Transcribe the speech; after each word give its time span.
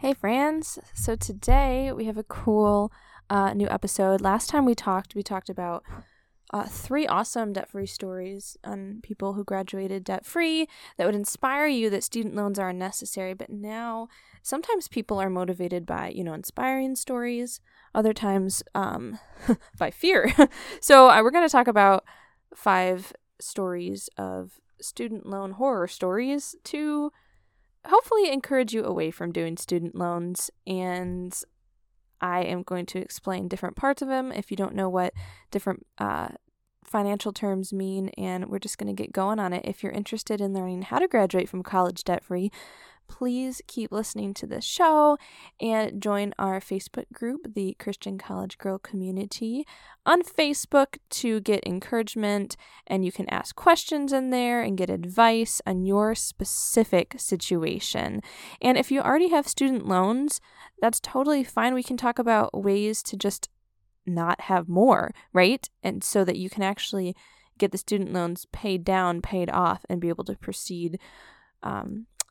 Hey, 0.00 0.14
friends. 0.14 0.78
So 0.94 1.14
today 1.14 1.92
we 1.92 2.06
have 2.06 2.16
a 2.16 2.22
cool 2.22 2.90
uh, 3.28 3.52
new 3.52 3.68
episode. 3.68 4.22
Last 4.22 4.48
time 4.48 4.64
we 4.64 4.74
talked, 4.74 5.14
we 5.14 5.22
talked 5.22 5.50
about 5.50 5.84
uh, 6.54 6.64
three 6.64 7.06
awesome 7.06 7.52
debt 7.52 7.68
free 7.68 7.84
stories 7.84 8.56
on 8.64 9.00
people 9.02 9.34
who 9.34 9.44
graduated 9.44 10.04
debt 10.04 10.24
free 10.24 10.66
that 10.96 11.04
would 11.04 11.14
inspire 11.14 11.66
you 11.66 11.90
that 11.90 12.02
student 12.02 12.34
loans 12.34 12.58
are 12.58 12.70
unnecessary. 12.70 13.34
But 13.34 13.50
now, 13.50 14.08
sometimes 14.42 14.88
people 14.88 15.20
are 15.20 15.28
motivated 15.28 15.84
by, 15.84 16.08
you 16.08 16.24
know, 16.24 16.32
inspiring 16.32 16.96
stories, 16.96 17.60
other 17.94 18.14
times 18.14 18.62
um, 18.74 19.18
by 19.78 19.90
fear. 19.90 20.32
so 20.80 21.10
uh, 21.10 21.22
we're 21.22 21.30
going 21.30 21.46
to 21.46 21.52
talk 21.52 21.68
about 21.68 22.06
five 22.54 23.12
stories 23.38 24.08
of 24.16 24.52
student 24.80 25.26
loan 25.26 25.50
horror 25.52 25.86
stories 25.86 26.56
to 26.64 27.12
hopefully 27.86 28.30
encourage 28.30 28.72
you 28.72 28.84
away 28.84 29.10
from 29.10 29.32
doing 29.32 29.56
student 29.56 29.94
loans. 29.94 30.50
And 30.66 31.38
I 32.20 32.42
am 32.42 32.62
going 32.62 32.86
to 32.86 32.98
explain 32.98 33.48
different 33.48 33.76
parts 33.76 34.02
of 34.02 34.08
them 34.08 34.32
if 34.32 34.50
you 34.50 34.56
don't 34.56 34.74
know 34.74 34.88
what 34.88 35.14
different 35.50 35.86
uh, 35.98 36.28
financial 36.84 37.32
terms 37.32 37.72
mean. 37.72 38.10
And 38.10 38.48
we're 38.48 38.58
just 38.58 38.78
going 38.78 38.94
to 38.94 39.02
get 39.02 39.12
going 39.12 39.38
on 39.38 39.52
it. 39.52 39.64
If 39.64 39.82
you're 39.82 39.92
interested 39.92 40.40
in 40.40 40.54
learning 40.54 40.82
how 40.82 40.98
to 40.98 41.08
graduate 41.08 41.48
from 41.48 41.62
college 41.62 42.04
debt 42.04 42.24
free, 42.24 42.50
please 43.10 43.60
keep 43.66 43.90
listening 43.90 44.32
to 44.32 44.46
this 44.46 44.64
show 44.64 45.18
and 45.60 46.00
join 46.00 46.32
our 46.38 46.60
Facebook 46.60 47.10
group, 47.12 47.52
the 47.54 47.74
Christian 47.78 48.18
College 48.18 48.56
Girl 48.56 48.78
Community, 48.78 49.66
on 50.06 50.22
Facebook 50.22 50.98
to 51.10 51.40
get 51.40 51.66
encouragement. 51.66 52.56
And 52.86 53.04
you 53.04 53.10
can 53.10 53.28
ask 53.28 53.56
questions 53.56 54.12
in 54.12 54.30
there 54.30 54.62
and 54.62 54.78
get 54.78 54.88
advice 54.88 55.60
on 55.66 55.84
your 55.84 56.14
specific 56.14 57.16
situation. 57.18 58.22
And 58.62 58.78
if 58.78 58.92
you 58.92 59.00
already 59.00 59.30
have 59.30 59.48
student 59.48 59.88
loans, 59.88 60.40
that's 60.80 61.00
totally 61.00 61.42
fine. 61.42 61.74
We 61.74 61.82
can 61.82 61.96
talk 61.96 62.20
about 62.20 62.62
ways 62.62 63.02
to 63.02 63.16
just 63.16 63.48
not 64.06 64.42
have 64.42 64.68
more, 64.68 65.12
right? 65.32 65.68
And 65.82 66.04
so 66.04 66.24
that 66.24 66.38
you 66.38 66.48
can 66.48 66.62
actually 66.62 67.16
get 67.58 67.72
the 67.72 67.78
student 67.78 68.12
loans 68.12 68.46
paid 68.52 68.84
down, 68.84 69.20
paid 69.20 69.50
off, 69.50 69.84
and 69.90 70.00
be 70.00 70.08
able 70.08 70.24
to 70.24 70.36
proceed 70.36 71.00
um, 71.64 72.06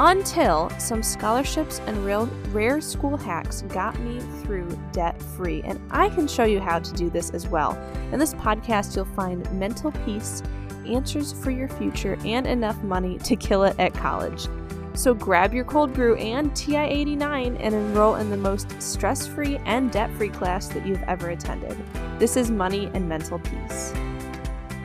Until 0.00 0.70
some 0.78 1.02
scholarships 1.02 1.80
and 1.86 2.04
real 2.04 2.26
rare 2.52 2.80
school 2.80 3.16
hacks 3.16 3.62
got 3.62 3.98
me 3.98 4.20
through 4.42 4.78
debt 4.92 5.20
free. 5.20 5.60
And 5.62 5.80
I 5.90 6.08
can 6.10 6.28
show 6.28 6.44
you 6.44 6.60
how 6.60 6.78
to 6.78 6.92
do 6.92 7.10
this 7.10 7.30
as 7.30 7.48
well. 7.48 7.76
In 8.12 8.20
this 8.20 8.32
podcast, 8.34 8.94
you'll 8.94 9.06
find 9.06 9.50
mental 9.52 9.90
peace, 10.04 10.40
answers 10.86 11.32
for 11.32 11.50
your 11.50 11.66
future, 11.66 12.16
and 12.24 12.46
enough 12.46 12.80
money 12.84 13.18
to 13.18 13.34
kill 13.34 13.64
it 13.64 13.74
at 13.80 13.92
college. 13.92 14.46
So 14.94 15.14
grab 15.14 15.52
your 15.52 15.64
cold 15.64 15.92
brew 15.92 16.14
and 16.14 16.54
TI 16.54 16.76
89 16.76 17.56
and 17.56 17.74
enroll 17.74 18.16
in 18.16 18.30
the 18.30 18.36
most 18.36 18.80
stress 18.80 19.26
free 19.26 19.58
and 19.64 19.90
debt 19.90 20.12
free 20.12 20.28
class 20.28 20.68
that 20.68 20.86
you've 20.86 21.02
ever 21.04 21.30
attended. 21.30 21.76
This 22.20 22.36
is 22.36 22.52
Money 22.52 22.88
and 22.94 23.08
Mental 23.08 23.40
Peace. 23.40 23.92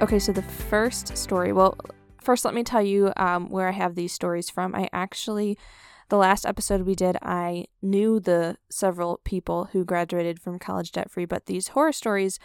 Okay, 0.02 0.18
so 0.18 0.32
the 0.32 0.42
first 0.42 1.16
story, 1.16 1.54
well, 1.54 1.78
first, 2.24 2.46
let 2.46 2.54
me 2.54 2.64
tell 2.64 2.82
you 2.82 3.12
um, 3.18 3.50
where 3.50 3.68
I 3.68 3.72
have 3.72 3.96
these 3.96 4.14
stories 4.14 4.50
from. 4.50 4.76
I 4.76 4.90
actually, 4.92 5.58
the 6.10 6.18
last 6.18 6.46
episode 6.46 6.82
we 6.82 6.96
did, 6.96 7.18
I 7.22 7.66
knew 7.82 8.20
the 8.20 8.58
several 8.70 9.20
people 9.24 9.70
who 9.72 9.86
graduated 9.86 10.40
from 10.40 10.60
college 10.60 10.92
debt 10.92 11.12
free, 11.12 11.26
but 11.26 11.46
these 11.46 11.70
horror 11.70 11.92
stories 11.92 12.40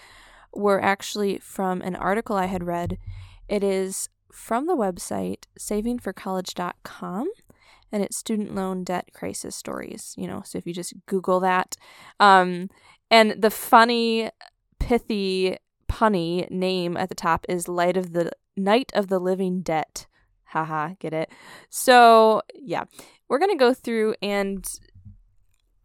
were 0.55 0.83
actually 0.83 1.39
from 1.39 1.83
an 1.83 1.97
article 1.97 2.37
I 2.37 2.47
had 2.47 2.65
read. 2.65 2.99
It 3.49 3.63
is 3.63 4.09
from 4.33 4.67
the 4.67 4.77
website 4.77 5.45
savingforcollege.com 5.59 7.31
and 7.91 8.03
it's 8.03 8.17
student 8.17 8.55
loan 8.55 8.85
debt 8.85 9.09
crisis 9.15 9.57
stories, 9.57 10.15
you 10.17 10.27
know. 10.27 10.43
So 10.45 10.59
if 10.59 10.67
you 10.67 10.75
just 10.75 10.95
Google 11.07 11.41
that, 11.41 11.77
um, 12.21 12.69
and 13.11 13.41
the 13.41 13.51
funny, 13.51 14.31
pithy, 14.79 15.57
punny 15.89 16.51
name 16.51 16.97
at 16.97 17.09
the 17.09 17.15
top 17.15 17.47
is 17.49 17.69
Light 17.69 17.97
of 17.97 18.13
the 18.13 18.31
Night 18.57 18.93
of 18.95 19.09
the 19.09 19.19
Living 19.19 19.63
Debt. 19.63 20.07
Haha, 20.45 20.95
get 20.99 21.13
it? 21.13 21.31
So, 21.69 22.43
yeah, 22.55 22.85
we're 23.29 23.39
going 23.39 23.51
to 23.51 23.57
go 23.57 23.75
through 23.75 24.15
and 24.23 24.67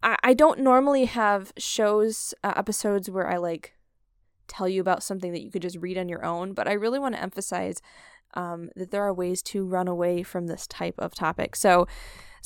I, 0.02 0.16
I 0.22 0.34
don't 0.34 0.60
normally 0.60 1.04
have 1.06 1.52
shows, 1.58 2.34
uh, 2.42 2.54
episodes 2.56 3.10
where 3.10 3.30
I 3.30 3.36
like 3.36 3.74
tell 4.48 4.68
you 4.68 4.80
about 4.80 5.02
something 5.02 5.32
that 5.32 5.42
you 5.42 5.50
could 5.50 5.62
just 5.62 5.78
read 5.78 5.98
on 5.98 6.08
your 6.08 6.24
own, 6.24 6.52
but 6.52 6.68
I 6.68 6.72
really 6.72 6.98
want 6.98 7.14
to 7.14 7.22
emphasize 7.22 7.80
um, 8.34 8.70
that 8.76 8.90
there 8.90 9.02
are 9.02 9.14
ways 9.14 9.42
to 9.42 9.64
run 9.64 9.88
away 9.88 10.22
from 10.22 10.46
this 10.46 10.66
type 10.66 10.94
of 10.98 11.14
topic. 11.14 11.56
So, 11.56 11.86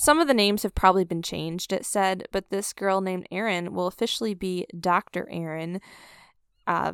some 0.01 0.21
of 0.21 0.29
the 0.29 0.35
names 0.35 0.63
have 0.63 0.77
probably 0.77 1.03
been 1.03 1.23
changed, 1.23 1.73
it 1.73 1.85
said, 1.85 2.29
but 2.31 2.51
this 2.51 2.73
girl 2.73 3.01
named 3.01 3.27
Erin 3.33 3.75
will 3.75 3.89
officially 3.89 4.33
be 4.33 4.65
Dr. 4.79 5.29
Erin. 5.29 5.81
Uh, 6.69 6.93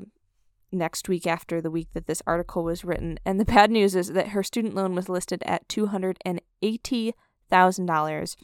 next 0.74 1.08
week 1.08 1.26
after 1.26 1.60
the 1.60 1.70
week 1.70 1.88
that 1.94 2.06
this 2.06 2.22
article 2.26 2.64
was 2.64 2.84
written. 2.84 3.18
And 3.24 3.40
the 3.40 3.44
bad 3.44 3.70
news 3.70 3.94
is 3.94 4.12
that 4.12 4.28
her 4.28 4.42
student 4.42 4.74
loan 4.74 4.94
was 4.94 5.08
listed 5.08 5.42
at 5.46 5.68
$280,000. 5.68 8.36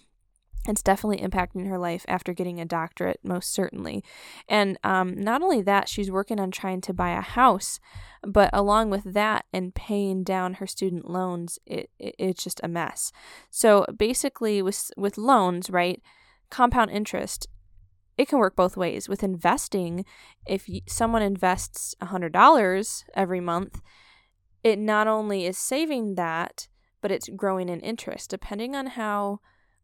It's 0.68 0.82
definitely 0.82 1.26
impacting 1.26 1.66
her 1.68 1.78
life 1.78 2.04
after 2.06 2.34
getting 2.34 2.60
a 2.60 2.66
doctorate, 2.66 3.18
most 3.22 3.52
certainly. 3.52 4.04
And 4.46 4.78
um, 4.84 5.18
not 5.18 5.42
only 5.42 5.62
that, 5.62 5.88
she's 5.88 6.10
working 6.10 6.38
on 6.38 6.50
trying 6.50 6.82
to 6.82 6.92
buy 6.92 7.10
a 7.10 7.22
house, 7.22 7.80
but 8.22 8.50
along 8.52 8.90
with 8.90 9.14
that 9.14 9.46
and 9.54 9.74
paying 9.74 10.22
down 10.22 10.54
her 10.54 10.66
student 10.66 11.10
loans, 11.10 11.58
it, 11.64 11.88
it 11.98 12.14
it's 12.18 12.44
just 12.44 12.60
a 12.62 12.68
mess. 12.68 13.10
So 13.50 13.86
basically, 13.96 14.60
with 14.60 14.90
with 14.98 15.16
loans, 15.16 15.70
right, 15.70 16.02
compound 16.50 16.90
interest 16.90 17.46
it 18.20 18.28
can 18.28 18.38
work 18.38 18.54
both 18.54 18.76
ways. 18.76 19.08
With 19.08 19.22
investing, 19.22 20.04
if 20.46 20.68
you, 20.68 20.82
someone 20.86 21.22
invests 21.22 21.94
$100 22.02 23.04
every 23.14 23.40
month, 23.40 23.80
it 24.62 24.78
not 24.78 25.08
only 25.08 25.46
is 25.46 25.56
saving 25.56 26.16
that, 26.16 26.68
but 27.00 27.10
it's 27.10 27.30
growing 27.30 27.70
in 27.70 27.80
interest. 27.80 28.28
Depending 28.28 28.76
on 28.76 28.88
how 28.88 29.40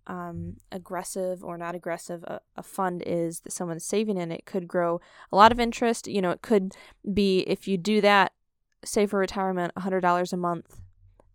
um, 0.06 0.58
aggressive 0.70 1.42
or 1.42 1.56
not 1.56 1.74
aggressive 1.74 2.24
a, 2.24 2.40
a, 2.56 2.62
fund 2.62 3.02
is 3.06 3.40
that 3.40 3.52
someone's 3.52 3.86
saving 3.86 4.18
in, 4.18 4.30
it 4.30 4.44
could 4.44 4.68
grow 4.68 5.00
a 5.32 5.36
lot 5.36 5.50
of 5.50 5.58
interest. 5.58 6.06
You 6.06 6.20
know, 6.20 6.30
it 6.30 6.42
could 6.42 6.74
be 7.14 7.38
if 7.46 7.66
you 7.66 7.78
do 7.78 8.02
that, 8.02 8.32
save 8.84 9.10
for 9.10 9.18
retirement, 9.18 9.72
$100 9.76 10.32
a 10.32 10.36
month 10.36 10.80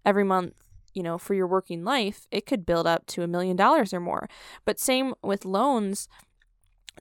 every 0.05 0.23
month 0.23 0.53
you 0.93 1.03
know 1.03 1.17
for 1.17 1.33
your 1.33 1.47
working 1.47 1.83
life 1.83 2.27
it 2.31 2.45
could 2.45 2.65
build 2.65 2.85
up 2.85 3.05
to 3.05 3.21
a 3.21 3.27
million 3.27 3.55
dollars 3.55 3.93
or 3.93 3.99
more 3.99 4.27
but 4.65 4.79
same 4.79 5.13
with 5.23 5.45
loans 5.45 6.09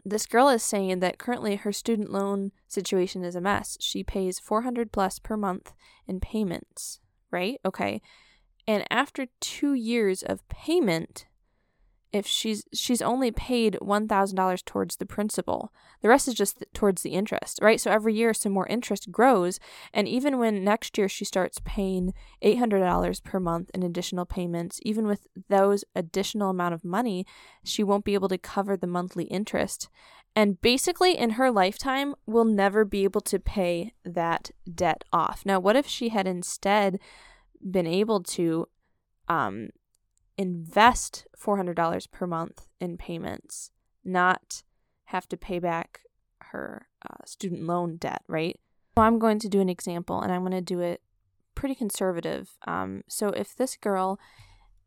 this 0.05 0.27
girl 0.27 0.49
is 0.49 0.63
saying 0.63 1.01
that 1.01 1.19
currently 1.19 1.57
her 1.57 1.73
student 1.73 2.11
loan 2.11 2.53
situation 2.69 3.25
is 3.25 3.35
a 3.35 3.41
mess. 3.41 3.77
She 3.81 4.03
pays 4.03 4.39
400 4.39 4.93
plus 4.93 5.19
per 5.19 5.37
month 5.37 5.73
in 6.07 6.21
payments, 6.21 7.01
right? 7.31 7.61
Okay. 7.65 8.01
And 8.67 8.85
after 8.91 9.27
2 9.41 9.75
years 9.75 10.23
of 10.23 10.47
payment, 10.49 11.27
if 12.13 12.27
she's 12.27 12.65
she's 12.73 13.03
only 13.03 13.31
paid 13.31 13.79
$1000 13.81 14.65
towards 14.65 14.97
the 14.97 15.07
principal. 15.07 15.73
The 16.03 16.09
rest 16.09 16.29
is 16.29 16.35
just 16.35 16.65
towards 16.75 17.03
the 17.03 17.11
interest 17.11 17.59
right? 17.63 17.81
So 17.81 17.91
every 17.91 18.15
year 18.15 18.35
some 18.35 18.53
more 18.53 18.67
interest 18.67 19.11
grows. 19.11 19.61
And 19.93 20.09
even 20.09 20.39
when 20.39 20.65
next 20.65 20.99
year 20.99 21.09
she 21.09 21.25
starts 21.25 21.61
paying 21.65 22.15
$800 22.43 23.23
per 23.23 23.41
month 23.41 23.71
in 23.75 23.83
additional 23.83 24.27
payments 24.27 24.81
even 24.83 25.07
with 25.07 25.27
those 25.49 25.85
additional 25.95 26.51
amount 26.51 26.75
of 26.75 26.85
money 26.85 27.27
she 27.65 27.85
won't 27.85 28.05
be 28.05 28.15
able 28.15 28.29
to 28.29 28.39
cover 28.39 28.77
the 28.77 28.87
monthly 28.87 29.25
interest. 29.25 29.89
And 30.35 30.61
basically 30.61 31.17
in 31.17 31.31
her 31.31 31.51
lifetime 31.51 32.15
will 32.27 32.45
never 32.45 32.85
be 32.85 33.05
able 33.05 33.21
to 33.23 33.39
pay 33.39 33.95
that 34.05 34.51
debt 34.73 35.05
off. 35.13 35.43
Now 35.45 35.61
what 35.61 35.77
if 35.77 35.87
she 35.87 36.09
had 36.09 36.27
instead 36.27 36.99
been 37.69 37.87
able 37.87 38.23
to 38.23 38.69
um, 39.29 39.71
invest 40.41 41.27
$400 41.39 42.11
per 42.11 42.27
month 42.27 42.67
in 42.81 42.97
payments, 42.97 43.71
not 44.03 44.63
have 45.05 45.29
to 45.29 45.37
pay 45.37 45.59
back 45.59 46.01
her 46.39 46.87
uh, 47.05 47.23
student 47.27 47.65
loan 47.65 47.99
debt, 47.99 48.23
right? 48.27 48.59
So 48.97 49.03
I'm 49.03 49.19
going 49.19 49.39
to 49.41 49.51
do 49.51 49.61
an 49.61 49.69
example 49.69 50.23
and 50.23 50.33
I'm 50.33 50.41
going 50.41 50.53
to 50.53 50.63
do 50.63 50.81
it 50.81 51.03
pretty 51.55 51.75
conservative. 51.75 52.57
Um, 52.67 53.03
so 53.07 53.29
if 53.29 53.55
this 53.55 53.77
girl 53.77 54.19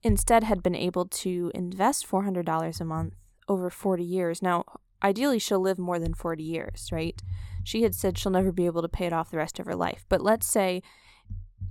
instead 0.01 0.43
had 0.43 0.63
been 0.63 0.75
able 0.75 1.05
to 1.05 1.51
invest 1.53 2.09
$400 2.09 2.81
a 2.81 2.83
month 2.83 3.13
over 3.47 3.69
40 3.69 4.03
years, 4.03 4.41
now 4.41 4.63
ideally 5.03 5.37
she'll 5.37 5.59
live 5.59 5.77
more 5.77 5.99
than 5.99 6.15
40 6.15 6.43
years, 6.43 6.89
right? 6.91 7.21
She 7.63 7.83
had 7.83 7.93
said 7.93 8.17
she'll 8.17 8.31
never 8.31 8.51
be 8.51 8.65
able 8.65 8.81
to 8.81 8.89
pay 8.89 9.05
it 9.05 9.13
off 9.13 9.29
the 9.29 9.37
rest 9.37 9.59
of 9.59 9.67
her 9.67 9.75
life. 9.75 10.03
But 10.09 10.21
let's 10.21 10.47
say 10.47 10.81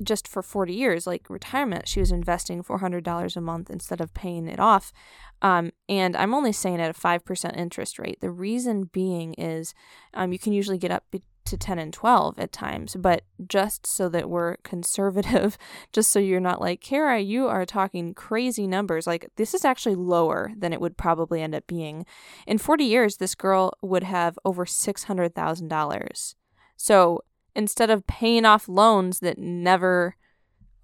just 0.03 0.29
for 0.29 0.43
40 0.43 0.75
years, 0.75 1.07
like 1.07 1.29
retirement, 1.29 1.89
she 1.89 2.01
was 2.01 2.13
investing 2.13 2.63
$400 2.63 3.37
a 3.37 3.41
month 3.41 3.71
instead 3.71 4.01
of 4.01 4.15
paying 4.15 4.49
it 4.49 4.61
off. 4.61 4.93
Um, 5.41 5.73
and 5.89 6.17
I'm 6.17 6.35
only 6.35 6.53
saying 6.53 6.81
at 6.81 6.97
a 6.97 6.99
5% 6.99 7.57
interest 7.57 7.99
rate. 7.99 8.21
The 8.21 8.31
reason 8.31 8.91
being 8.93 9.35
is 9.35 9.75
um, 10.15 10.33
you 10.33 10.39
can 10.39 10.53
usually 10.53 10.79
get 10.79 10.91
up 10.91 11.05
to 11.45 11.57
10 11.57 11.79
and 11.79 11.93
12 11.93 12.39
at 12.39 12.53
times, 12.53 12.97
but 12.97 13.23
just 13.49 13.87
so 13.87 14.09
that 14.09 14.31
we're 14.31 14.57
conservative, 14.63 15.59
just 15.93 16.11
so 16.11 16.19
you're 16.19 16.41
not 16.41 16.61
like, 16.61 16.81
Kara, 16.81 17.19
you 17.19 17.49
are 17.49 17.67
talking 17.67 18.15
crazy 18.15 18.67
numbers. 18.67 19.07
Like, 19.07 19.29
this 19.37 19.55
is 19.55 19.65
actually 19.65 19.97
lower 19.97 20.53
than 20.57 20.73
it 20.73 20.81
would 20.81 20.97
probably 20.97 21.43
end 21.43 21.55
up 21.55 21.67
being. 21.67 22.07
In 22.47 22.59
40 22.59 22.85
years, 22.85 23.17
this 23.17 23.35
girl 23.35 23.73
would 23.83 24.05
have 24.05 24.39
over 24.45 24.65
$600,000. 24.65 26.35
So 26.77 27.21
instead 27.55 27.91
of 27.91 28.07
paying 28.07 28.45
off 28.45 28.69
loans 28.69 29.21
that 29.21 29.39
never 29.39 30.17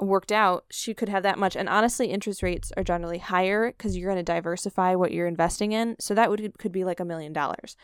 worked 0.00 0.31
out, 0.31 0.65
she 0.70 0.94
could 0.94 1.09
have 1.09 1.23
that 1.25 1.38
much. 1.38 1.56
And 1.56 1.69
honestly, 1.69 2.09
interest 2.09 2.43
rates 2.43 2.73
are 2.76 2.85
generally 2.85 3.19
higher 3.19 3.69
because 3.69 3.97
you're 3.97 4.11
going 4.11 4.25
to 4.25 4.32
diversify 4.32 4.94
what 4.94 5.12
you're 5.12 5.26
investing 5.26 5.73
in. 5.73 5.97
So 5.99 6.15
that 6.15 6.31
would 6.31 6.59
could 6.59 6.73
be 6.73 6.85
like 6.85 7.00
a 7.00 7.05
million 7.05 7.32
dollars. 7.32 7.76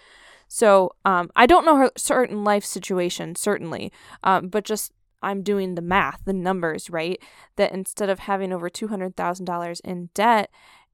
So 0.49 0.95
um, 1.05 1.31
I 1.35 1.47
don't 1.47 1.65
know 1.65 1.77
her 1.77 1.91
certain 1.97 2.45
life 2.45 2.65
situation, 2.65 3.35
certainly, 3.35 3.93
um, 4.23 4.49
but 4.49 4.65
just 4.65 4.93
I'm 5.23 5.43
doing 5.43 5.75
the 5.75 5.83
math, 5.83 6.21
the 6.25 6.33
numbers, 6.33 6.91
right? 6.91 7.21
That 7.57 7.73
instead 7.73 8.11
of 8.11 8.21
having 8.21 8.53
over 8.53 8.69
$200,000 8.69 9.81
in 9.83 10.11
debt 10.15 10.51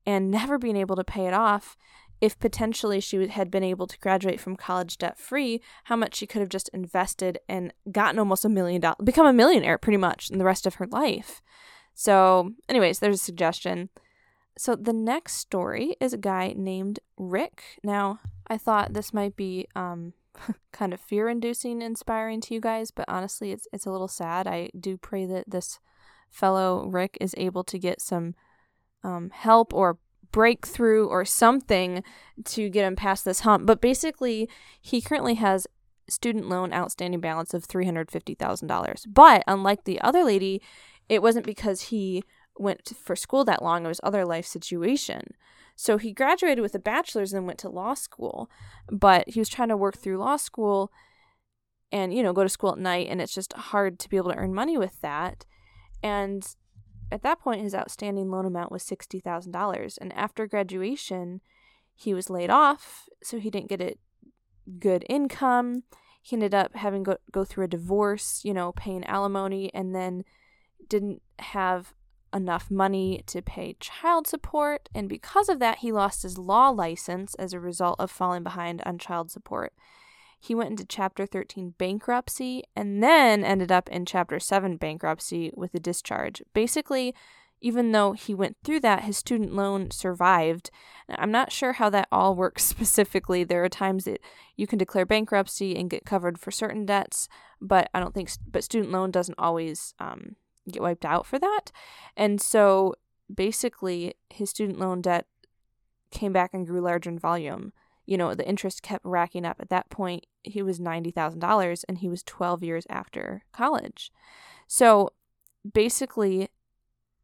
and 0.06 0.30
never 0.30 0.56
being 0.56 0.76
able 0.76 0.96
to 0.96 1.04
pay 1.04 1.26
it 1.26 1.34
off, 1.34 1.76
if 2.20 2.38
potentially 2.38 3.00
she 3.00 3.28
had 3.28 3.50
been 3.50 3.62
able 3.62 3.86
to 3.86 3.98
graduate 3.98 4.40
from 4.40 4.56
college 4.56 4.98
debt 4.98 5.18
free, 5.18 5.60
how 5.84 5.96
much 5.96 6.16
she 6.16 6.26
could 6.26 6.40
have 6.40 6.48
just 6.48 6.68
invested 6.70 7.38
and 7.48 7.72
gotten 7.90 8.18
almost 8.18 8.44
a 8.44 8.48
million 8.48 8.80
dollars, 8.80 8.98
become 9.02 9.26
a 9.26 9.32
millionaire 9.32 9.78
pretty 9.78 9.96
much 9.96 10.30
in 10.30 10.38
the 10.38 10.44
rest 10.44 10.66
of 10.66 10.74
her 10.74 10.86
life. 10.86 11.40
So, 11.94 12.52
anyways, 12.68 12.98
there's 12.98 13.16
a 13.16 13.24
suggestion. 13.24 13.88
So, 14.56 14.76
the 14.76 14.92
next 14.92 15.34
story 15.34 15.96
is 16.00 16.12
a 16.12 16.18
guy 16.18 16.54
named 16.56 17.00
Rick. 17.16 17.78
Now, 17.82 18.20
I 18.46 18.58
thought 18.58 18.92
this 18.92 19.14
might 19.14 19.36
be 19.36 19.66
um, 19.74 20.12
kind 20.72 20.92
of 20.92 21.00
fear 21.00 21.28
inducing, 21.28 21.82
inspiring 21.82 22.40
to 22.42 22.54
you 22.54 22.60
guys, 22.60 22.90
but 22.90 23.06
honestly, 23.08 23.52
it's, 23.52 23.66
it's 23.72 23.86
a 23.86 23.90
little 23.90 24.08
sad. 24.08 24.46
I 24.46 24.70
do 24.78 24.96
pray 24.96 25.26
that 25.26 25.50
this 25.50 25.78
fellow 26.30 26.86
Rick 26.86 27.18
is 27.20 27.34
able 27.36 27.64
to 27.64 27.78
get 27.78 28.00
some 28.00 28.34
um, 29.02 29.30
help 29.30 29.74
or 29.74 29.98
breakthrough 30.32 31.06
or 31.06 31.24
something 31.24 32.02
to 32.44 32.68
get 32.68 32.84
him 32.84 32.96
past 32.96 33.24
this 33.24 33.40
hump. 33.40 33.66
But 33.66 33.80
basically, 33.80 34.48
he 34.80 35.00
currently 35.00 35.34
has 35.34 35.66
student 36.08 36.48
loan 36.48 36.72
outstanding 36.72 37.20
balance 37.20 37.54
of 37.54 37.66
$350,000. 37.66 39.04
But 39.08 39.44
unlike 39.46 39.84
the 39.84 40.00
other 40.00 40.24
lady, 40.24 40.60
it 41.08 41.22
wasn't 41.22 41.46
because 41.46 41.82
he 41.82 42.24
went 42.58 42.92
for 43.02 43.16
school 43.16 43.44
that 43.44 43.62
long, 43.62 43.84
it 43.84 43.88
was 43.88 44.00
other 44.02 44.24
life 44.24 44.46
situation. 44.46 45.34
So 45.76 45.96
he 45.96 46.12
graduated 46.12 46.60
with 46.60 46.74
a 46.74 46.78
bachelor's 46.78 47.32
and 47.32 47.46
went 47.46 47.58
to 47.60 47.70
law 47.70 47.94
school, 47.94 48.50
but 48.90 49.28
he 49.30 49.40
was 49.40 49.48
trying 49.48 49.70
to 49.70 49.76
work 49.76 49.96
through 49.96 50.18
law 50.18 50.36
school 50.36 50.92
and 51.92 52.14
you 52.14 52.22
know 52.22 52.32
go 52.32 52.42
to 52.42 52.48
school 52.48 52.72
at 52.72 52.78
night 52.78 53.08
and 53.10 53.20
it's 53.20 53.34
just 53.34 53.52
hard 53.54 53.98
to 53.98 54.08
be 54.08 54.16
able 54.16 54.30
to 54.30 54.36
earn 54.36 54.54
money 54.54 54.76
with 54.76 55.00
that. 55.00 55.46
And 56.02 56.46
at 57.10 57.22
that 57.22 57.40
point, 57.40 57.62
his 57.62 57.74
outstanding 57.74 58.30
loan 58.30 58.46
amount 58.46 58.72
was 58.72 58.84
$60,000. 58.84 59.98
And 60.00 60.12
after 60.12 60.46
graduation, 60.46 61.40
he 61.94 62.14
was 62.14 62.30
laid 62.30 62.50
off, 62.50 63.08
so 63.22 63.38
he 63.38 63.50
didn't 63.50 63.68
get 63.68 63.80
a 63.80 63.96
good 64.78 65.04
income. 65.08 65.82
He 66.22 66.36
ended 66.36 66.54
up 66.54 66.74
having 66.74 67.02
go, 67.02 67.16
go 67.32 67.44
through 67.44 67.64
a 67.64 67.68
divorce, 67.68 68.40
you 68.44 68.54
know, 68.54 68.72
paying 68.72 69.04
alimony, 69.04 69.70
and 69.74 69.94
then 69.94 70.24
didn't 70.88 71.22
have 71.38 71.94
enough 72.32 72.70
money 72.70 73.22
to 73.26 73.42
pay 73.42 73.76
child 73.80 74.26
support. 74.26 74.88
And 74.94 75.08
because 75.08 75.48
of 75.48 75.58
that, 75.58 75.78
he 75.78 75.92
lost 75.92 76.22
his 76.22 76.38
law 76.38 76.68
license 76.70 77.34
as 77.34 77.52
a 77.52 77.60
result 77.60 77.96
of 77.98 78.10
falling 78.10 78.42
behind 78.42 78.82
on 78.86 78.98
child 78.98 79.30
support. 79.30 79.72
He 80.42 80.54
went 80.54 80.70
into 80.70 80.86
Chapter 80.86 81.26
13 81.26 81.74
bankruptcy 81.76 82.64
and 82.74 83.02
then 83.02 83.44
ended 83.44 83.70
up 83.70 83.90
in 83.90 84.06
Chapter 84.06 84.40
7 84.40 84.78
bankruptcy 84.78 85.52
with 85.54 85.74
a 85.74 85.80
discharge. 85.80 86.42
Basically, 86.54 87.14
even 87.60 87.92
though 87.92 88.12
he 88.12 88.34
went 88.34 88.56
through 88.64 88.80
that, 88.80 89.04
his 89.04 89.18
student 89.18 89.54
loan 89.54 89.90
survived. 89.90 90.70
I'm 91.10 91.30
not 91.30 91.52
sure 91.52 91.74
how 91.74 91.90
that 91.90 92.08
all 92.10 92.34
works 92.34 92.64
specifically. 92.64 93.44
There 93.44 93.62
are 93.62 93.68
times 93.68 94.04
that 94.04 94.20
you 94.56 94.66
can 94.66 94.78
declare 94.78 95.04
bankruptcy 95.04 95.76
and 95.76 95.90
get 95.90 96.06
covered 96.06 96.38
for 96.38 96.50
certain 96.50 96.86
debts, 96.86 97.28
but 97.60 97.90
I 97.92 98.00
don't 98.00 98.14
think, 98.14 98.30
but 98.50 98.64
student 98.64 98.90
loan 98.92 99.10
doesn't 99.10 99.38
always 99.38 99.94
um, 99.98 100.36
get 100.70 100.80
wiped 100.80 101.04
out 101.04 101.26
for 101.26 101.38
that. 101.38 101.70
And 102.16 102.40
so 102.40 102.94
basically, 103.32 104.14
his 104.30 104.48
student 104.48 104.78
loan 104.78 105.02
debt 105.02 105.26
came 106.10 106.32
back 106.32 106.54
and 106.54 106.66
grew 106.66 106.80
larger 106.80 107.10
in 107.10 107.18
volume 107.18 107.72
you 108.10 108.18
know, 108.18 108.34
the 108.34 108.46
interest 108.46 108.82
kept 108.82 109.04
racking 109.04 109.46
up. 109.46 109.58
At 109.60 109.68
that 109.68 109.88
point, 109.88 110.26
he 110.42 110.62
was 110.62 110.80
$90,000 110.80 111.84
and 111.88 111.98
he 111.98 112.08
was 112.08 112.24
12 112.24 112.64
years 112.64 112.84
after 112.90 113.44
college. 113.52 114.10
So 114.66 115.10
basically, 115.72 116.48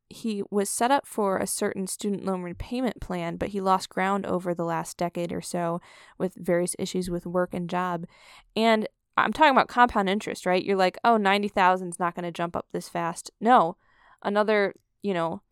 he 0.08 0.44
was 0.48 0.70
set 0.70 0.92
up 0.92 1.04
for 1.04 1.38
a 1.38 1.46
certain 1.46 1.88
student 1.88 2.24
loan 2.24 2.42
repayment 2.42 3.00
plan, 3.00 3.34
but 3.34 3.48
he 3.48 3.60
lost 3.60 3.88
ground 3.88 4.26
over 4.26 4.54
the 4.54 4.64
last 4.64 4.96
decade 4.96 5.32
or 5.32 5.40
so 5.40 5.80
with 6.18 6.36
various 6.36 6.76
issues 6.78 7.10
with 7.10 7.26
work 7.26 7.52
and 7.52 7.68
job. 7.68 8.06
And 8.54 8.86
I'm 9.16 9.32
talking 9.32 9.50
about 9.50 9.66
compound 9.66 10.08
interest, 10.08 10.46
right? 10.46 10.64
You're 10.64 10.76
like, 10.76 10.98
oh, 11.02 11.16
90,000 11.16 11.88
is 11.88 11.98
not 11.98 12.14
going 12.14 12.26
to 12.26 12.30
jump 12.30 12.54
up 12.54 12.68
this 12.70 12.88
fast. 12.88 13.32
No, 13.40 13.76
another, 14.22 14.72
you 15.02 15.14
know, 15.14 15.42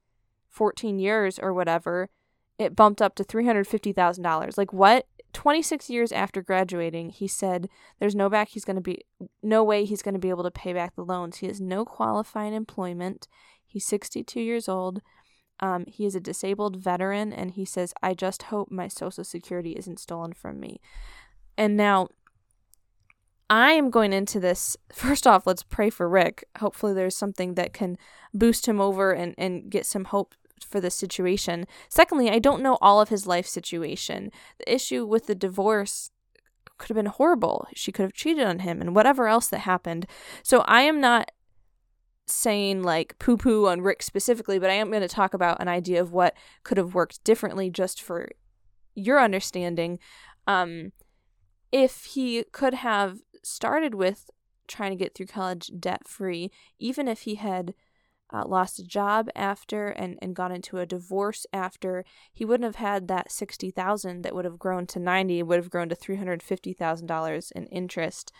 14 0.50 1.00
years 1.00 1.40
or 1.40 1.52
whatever, 1.52 2.08
it 2.56 2.76
bumped 2.76 3.02
up 3.02 3.16
to 3.16 3.24
$350,000. 3.24 4.56
Like, 4.56 4.72
what? 4.72 5.08
26 5.34 5.90
years 5.90 6.12
after 6.12 6.40
graduating, 6.40 7.10
he 7.10 7.28
said 7.28 7.68
there's 7.98 8.14
no 8.14 8.30
back 8.30 8.48
he's 8.48 8.64
going 8.64 8.76
to 8.76 8.82
be 8.82 9.04
no 9.42 9.62
way 9.62 9.84
he's 9.84 10.02
going 10.02 10.14
to 10.14 10.20
be 10.20 10.30
able 10.30 10.44
to 10.44 10.50
pay 10.50 10.72
back 10.72 10.94
the 10.94 11.04
loans. 11.04 11.38
He 11.38 11.46
has 11.46 11.60
no 11.60 11.84
qualifying 11.84 12.54
employment. 12.54 13.28
He's 13.66 13.84
62 13.84 14.40
years 14.40 14.68
old. 14.68 15.02
Um, 15.60 15.84
he 15.86 16.06
is 16.06 16.14
a 16.14 16.20
disabled 16.20 16.76
veteran, 16.76 17.32
and 17.32 17.52
he 17.52 17.64
says, 17.64 17.92
I 18.02 18.14
just 18.14 18.44
hope 18.44 18.70
my 18.70 18.88
Social 18.88 19.24
Security 19.24 19.72
isn't 19.72 20.00
stolen 20.00 20.32
from 20.32 20.58
me. 20.58 20.80
And 21.56 21.76
now, 21.76 22.08
I 23.50 23.72
am 23.72 23.90
going 23.90 24.12
into 24.12 24.40
this. 24.40 24.76
First 24.92 25.26
off, 25.26 25.46
let's 25.46 25.62
pray 25.62 25.90
for 25.90 26.08
Rick. 26.08 26.44
Hopefully, 26.58 26.94
there's 26.94 27.16
something 27.16 27.54
that 27.54 27.72
can 27.72 27.98
boost 28.32 28.66
him 28.66 28.80
over 28.80 29.12
and, 29.12 29.34
and 29.36 29.70
get 29.70 29.86
some 29.86 30.06
hope 30.06 30.34
for 30.64 30.80
this 30.80 30.94
situation. 30.94 31.66
Secondly, 31.88 32.30
I 32.30 32.38
don't 32.38 32.62
know 32.62 32.78
all 32.80 33.00
of 33.00 33.08
his 33.08 33.26
life 33.26 33.46
situation. 33.46 34.30
The 34.58 34.74
issue 34.74 35.06
with 35.06 35.26
the 35.26 35.34
divorce 35.34 36.10
could 36.78 36.88
have 36.88 36.96
been 36.96 37.06
horrible. 37.06 37.66
She 37.74 37.92
could 37.92 38.02
have 38.02 38.12
cheated 38.12 38.44
on 38.44 38.60
him 38.60 38.80
and 38.80 38.94
whatever 38.94 39.28
else 39.28 39.48
that 39.48 39.60
happened. 39.60 40.06
So 40.42 40.60
I 40.60 40.82
am 40.82 41.00
not 41.00 41.30
saying 42.26 42.82
like 42.82 43.18
poo 43.18 43.36
poo 43.36 43.66
on 43.66 43.82
Rick 43.82 44.02
specifically, 44.02 44.58
but 44.58 44.70
I 44.70 44.74
am 44.74 44.90
going 44.90 45.02
to 45.02 45.08
talk 45.08 45.34
about 45.34 45.60
an 45.60 45.68
idea 45.68 46.00
of 46.00 46.12
what 46.12 46.34
could 46.62 46.78
have 46.78 46.94
worked 46.94 47.22
differently 47.22 47.70
just 47.70 48.02
for 48.02 48.30
your 48.94 49.20
understanding. 49.20 49.98
Um, 50.46 50.92
if 51.70 52.04
he 52.04 52.44
could 52.52 52.74
have 52.74 53.18
started 53.42 53.94
with 53.94 54.30
trying 54.66 54.90
to 54.90 54.96
get 54.96 55.14
through 55.14 55.26
college 55.26 55.70
debt 55.78 56.08
free, 56.08 56.50
even 56.78 57.08
if 57.08 57.22
he 57.22 57.34
had 57.34 57.74
uh, 58.32 58.44
lost 58.46 58.78
a 58.78 58.84
job 58.84 59.28
after 59.34 59.88
and, 59.88 60.18
and 60.20 60.34
got 60.34 60.50
into 60.50 60.78
a 60.78 60.86
divorce 60.86 61.46
after, 61.52 62.04
he 62.32 62.44
wouldn't 62.44 62.64
have 62.64 62.76
had 62.76 63.08
that 63.08 63.30
60000 63.30 64.22
that 64.22 64.34
would 64.34 64.44
have 64.44 64.58
grown 64.58 64.86
to 64.86 64.98
90 64.98 65.42
would 65.42 65.58
have 65.58 65.70
grown 65.70 65.88
to 65.88 65.96
$350,000 65.96 67.52
in 67.52 67.66
interest 67.66 68.32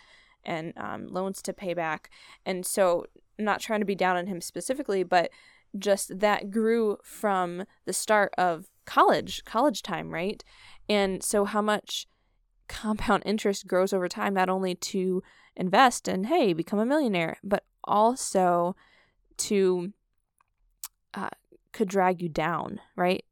and 0.45 0.73
um, 0.77 1.07
loans 1.07 1.41
to 1.43 1.53
pay 1.53 1.75
back. 1.75 2.11
And 2.45 2.65
so, 2.67 3.07
not 3.39 3.61
trying 3.61 3.81
to 3.81 3.87
be 3.87 3.97
down 3.97 4.17
on 4.17 4.27
him 4.27 4.41
specifically, 4.41 5.03
but 5.03 5.31
just 5.77 6.21
that 6.21 6.51
grew 6.51 6.99
from 7.03 7.65
the 7.85 7.93
start 7.93 8.33
of 8.39 8.67
college, 8.85 9.45
college 9.45 9.83
time, 9.83 10.11
right? 10.11 10.45
And 10.89 11.23
so, 11.23 11.45
how 11.45 11.63
much 11.63 12.07
compound 12.69 13.23
interest 13.27 13.67
grows 13.67 13.93
over 13.93 14.09
time, 14.09 14.35
not 14.35 14.49
only 14.49 14.75
to 14.75 15.23
invest 15.57 16.09
and, 16.09 16.27
hey, 16.27 16.53
become 16.53 16.79
a 16.79 16.87
millionaire, 16.87 17.39
but 17.45 17.65
also 17.85 18.75
to 19.39 19.93
uh, 21.15 21.31
could 21.73 21.89
drag 21.89 22.23
you 22.23 22.29
down, 22.29 22.81
right? 22.97 23.25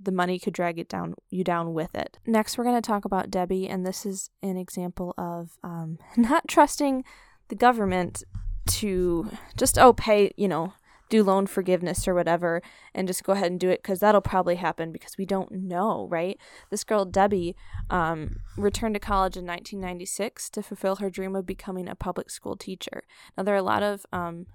the 0.00 0.12
money 0.12 0.38
could 0.38 0.52
drag 0.52 0.78
it 0.78 0.88
down 0.88 1.14
you 1.28 1.42
down 1.42 1.74
with 1.74 1.94
it. 1.94 2.18
Next, 2.24 2.56
we're 2.56 2.64
going 2.64 2.80
to 2.80 2.86
talk 2.86 3.04
about 3.04 3.30
Debbie, 3.30 3.68
and 3.68 3.84
this 3.84 4.06
is 4.06 4.30
an 4.42 4.56
example 4.56 5.12
of 5.18 5.58
um, 5.64 5.98
not 6.16 6.46
trusting 6.46 7.04
the 7.48 7.56
government 7.56 8.22
to 8.66 9.30
just 9.56 9.78
oh 9.78 9.92
pay 9.92 10.32
you 10.36 10.48
know 10.48 10.72
do 11.08 11.22
loan 11.22 11.46
forgiveness 11.46 12.08
or 12.08 12.14
whatever 12.14 12.60
and 12.92 13.06
just 13.06 13.22
go 13.22 13.32
ahead 13.32 13.50
and 13.50 13.60
do 13.60 13.70
it 13.70 13.80
because 13.80 14.00
that'll 14.00 14.20
probably 14.20 14.56
happen 14.56 14.90
because 14.90 15.16
we 15.16 15.24
don't 15.24 15.52
know 15.52 16.08
right 16.10 16.36
this 16.70 16.82
girl 16.82 17.04
debbie 17.04 17.54
um, 17.90 18.40
returned 18.56 18.94
to 18.94 18.98
college 18.98 19.36
in 19.36 19.46
1996 19.46 20.50
to 20.50 20.64
fulfill 20.64 20.96
her 20.96 21.08
dream 21.08 21.36
of 21.36 21.46
becoming 21.46 21.88
a 21.88 21.94
public 21.94 22.28
school 22.28 22.56
teacher 22.56 23.04
now 23.36 23.44
there 23.44 23.54
are 23.54 23.58
a 23.58 23.62
lot 23.62 23.84
of 23.84 24.04
um, 24.12 24.46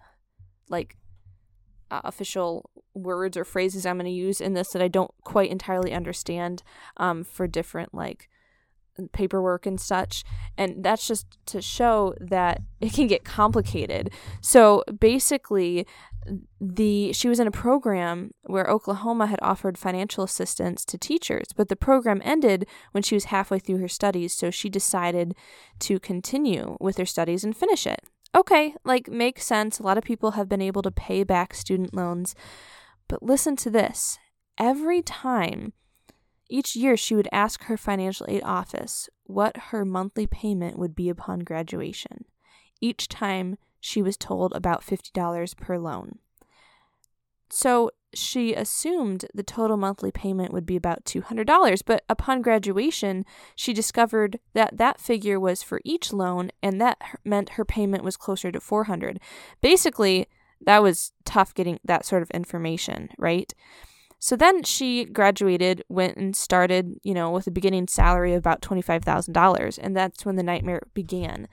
like 0.69 0.97
uh, 1.89 2.01
official 2.03 2.69
words 2.93 3.37
or 3.37 3.43
phrases 3.43 3.85
I'm 3.85 3.97
going 3.97 4.05
to 4.05 4.11
use 4.11 4.41
in 4.41 4.53
this 4.53 4.69
that 4.69 4.81
I 4.81 4.87
don't 4.87 5.11
quite 5.23 5.51
entirely 5.51 5.93
understand 5.93 6.63
um, 6.97 7.23
for 7.23 7.47
different 7.47 7.93
like 7.93 8.29
paperwork 9.13 9.65
and 9.65 9.79
such. 9.79 10.23
And 10.57 10.83
that's 10.83 11.07
just 11.07 11.25
to 11.47 11.61
show 11.61 12.13
that 12.19 12.61
it 12.81 12.93
can 12.93 13.07
get 13.07 13.23
complicated. 13.23 14.11
So 14.41 14.83
basically, 14.99 15.85
the 16.59 17.11
she 17.13 17.27
was 17.27 17.39
in 17.39 17.47
a 17.47 17.51
program 17.51 18.31
where 18.43 18.69
Oklahoma 18.69 19.25
had 19.25 19.39
offered 19.41 19.77
financial 19.77 20.23
assistance 20.23 20.85
to 20.85 20.97
teachers, 20.97 21.47
but 21.55 21.67
the 21.67 21.75
program 21.75 22.21
ended 22.23 22.67
when 22.91 23.01
she 23.01 23.15
was 23.15 23.25
halfway 23.25 23.57
through 23.57 23.79
her 23.79 23.87
studies, 23.87 24.35
so 24.35 24.51
she 24.51 24.69
decided 24.69 25.33
to 25.79 25.99
continue 25.99 26.77
with 26.79 26.97
her 26.97 27.07
studies 27.07 27.43
and 27.43 27.57
finish 27.57 27.87
it 27.87 28.01
okay, 28.35 28.75
like 28.83 29.09
makes 29.09 29.45
sense. 29.45 29.79
A 29.79 29.83
lot 29.83 29.97
of 29.97 30.03
people 30.03 30.31
have 30.31 30.49
been 30.49 30.61
able 30.61 30.81
to 30.81 30.91
pay 30.91 31.23
back 31.23 31.53
student 31.53 31.93
loans. 31.93 32.35
But 33.07 33.23
listen 33.23 33.55
to 33.57 33.69
this. 33.69 34.17
Every 34.57 35.01
time 35.01 35.73
each 36.49 36.75
year 36.75 36.97
she 36.97 37.15
would 37.15 37.29
ask 37.31 37.63
her 37.63 37.77
financial 37.77 38.25
aid 38.29 38.43
office 38.43 39.09
what 39.23 39.55
her 39.71 39.85
monthly 39.85 40.27
payment 40.27 40.77
would 40.77 40.95
be 40.95 41.09
upon 41.09 41.39
graduation. 41.39 42.25
Each 42.81 43.07
time 43.07 43.57
she 43.79 44.01
was 44.01 44.17
told 44.17 44.53
about 44.53 44.85
$50 44.85 45.57
per 45.57 45.77
loan. 45.77 46.19
So 47.49 47.91
she 48.13 48.53
assumed 48.53 49.25
the 49.33 49.43
total 49.43 49.77
monthly 49.77 50.11
payment 50.11 50.53
would 50.53 50.65
be 50.65 50.75
about 50.75 51.05
$200, 51.05 51.81
but 51.85 52.03
upon 52.09 52.41
graduation, 52.41 53.25
she 53.55 53.73
discovered 53.73 54.39
that 54.53 54.77
that 54.77 54.99
figure 54.99 55.39
was 55.39 55.63
for 55.63 55.81
each 55.83 56.11
loan 56.11 56.51
and 56.61 56.81
that 56.81 56.97
meant 57.23 57.51
her 57.51 57.65
payment 57.65 58.03
was 58.03 58.17
closer 58.17 58.51
to 58.51 58.59
400. 58.59 59.19
Basically, 59.61 60.27
that 60.65 60.83
was 60.83 61.11
tough 61.25 61.53
getting 61.53 61.79
that 61.83 62.05
sort 62.05 62.21
of 62.21 62.31
information, 62.31 63.09
right? 63.17 63.53
So 64.19 64.35
then 64.35 64.61
she 64.63 65.05
graduated, 65.05 65.83
went 65.89 66.15
and 66.15 66.35
started, 66.35 66.99
you 67.01 67.15
know, 67.15 67.31
with 67.31 67.47
a 67.47 67.51
beginning 67.51 67.87
salary 67.87 68.33
of 68.33 68.37
about 68.37 68.61
$25,000, 68.61 69.79
and 69.81 69.97
that's 69.97 70.25
when 70.25 70.35
the 70.35 70.43
nightmare 70.43 70.83
began 70.93 71.47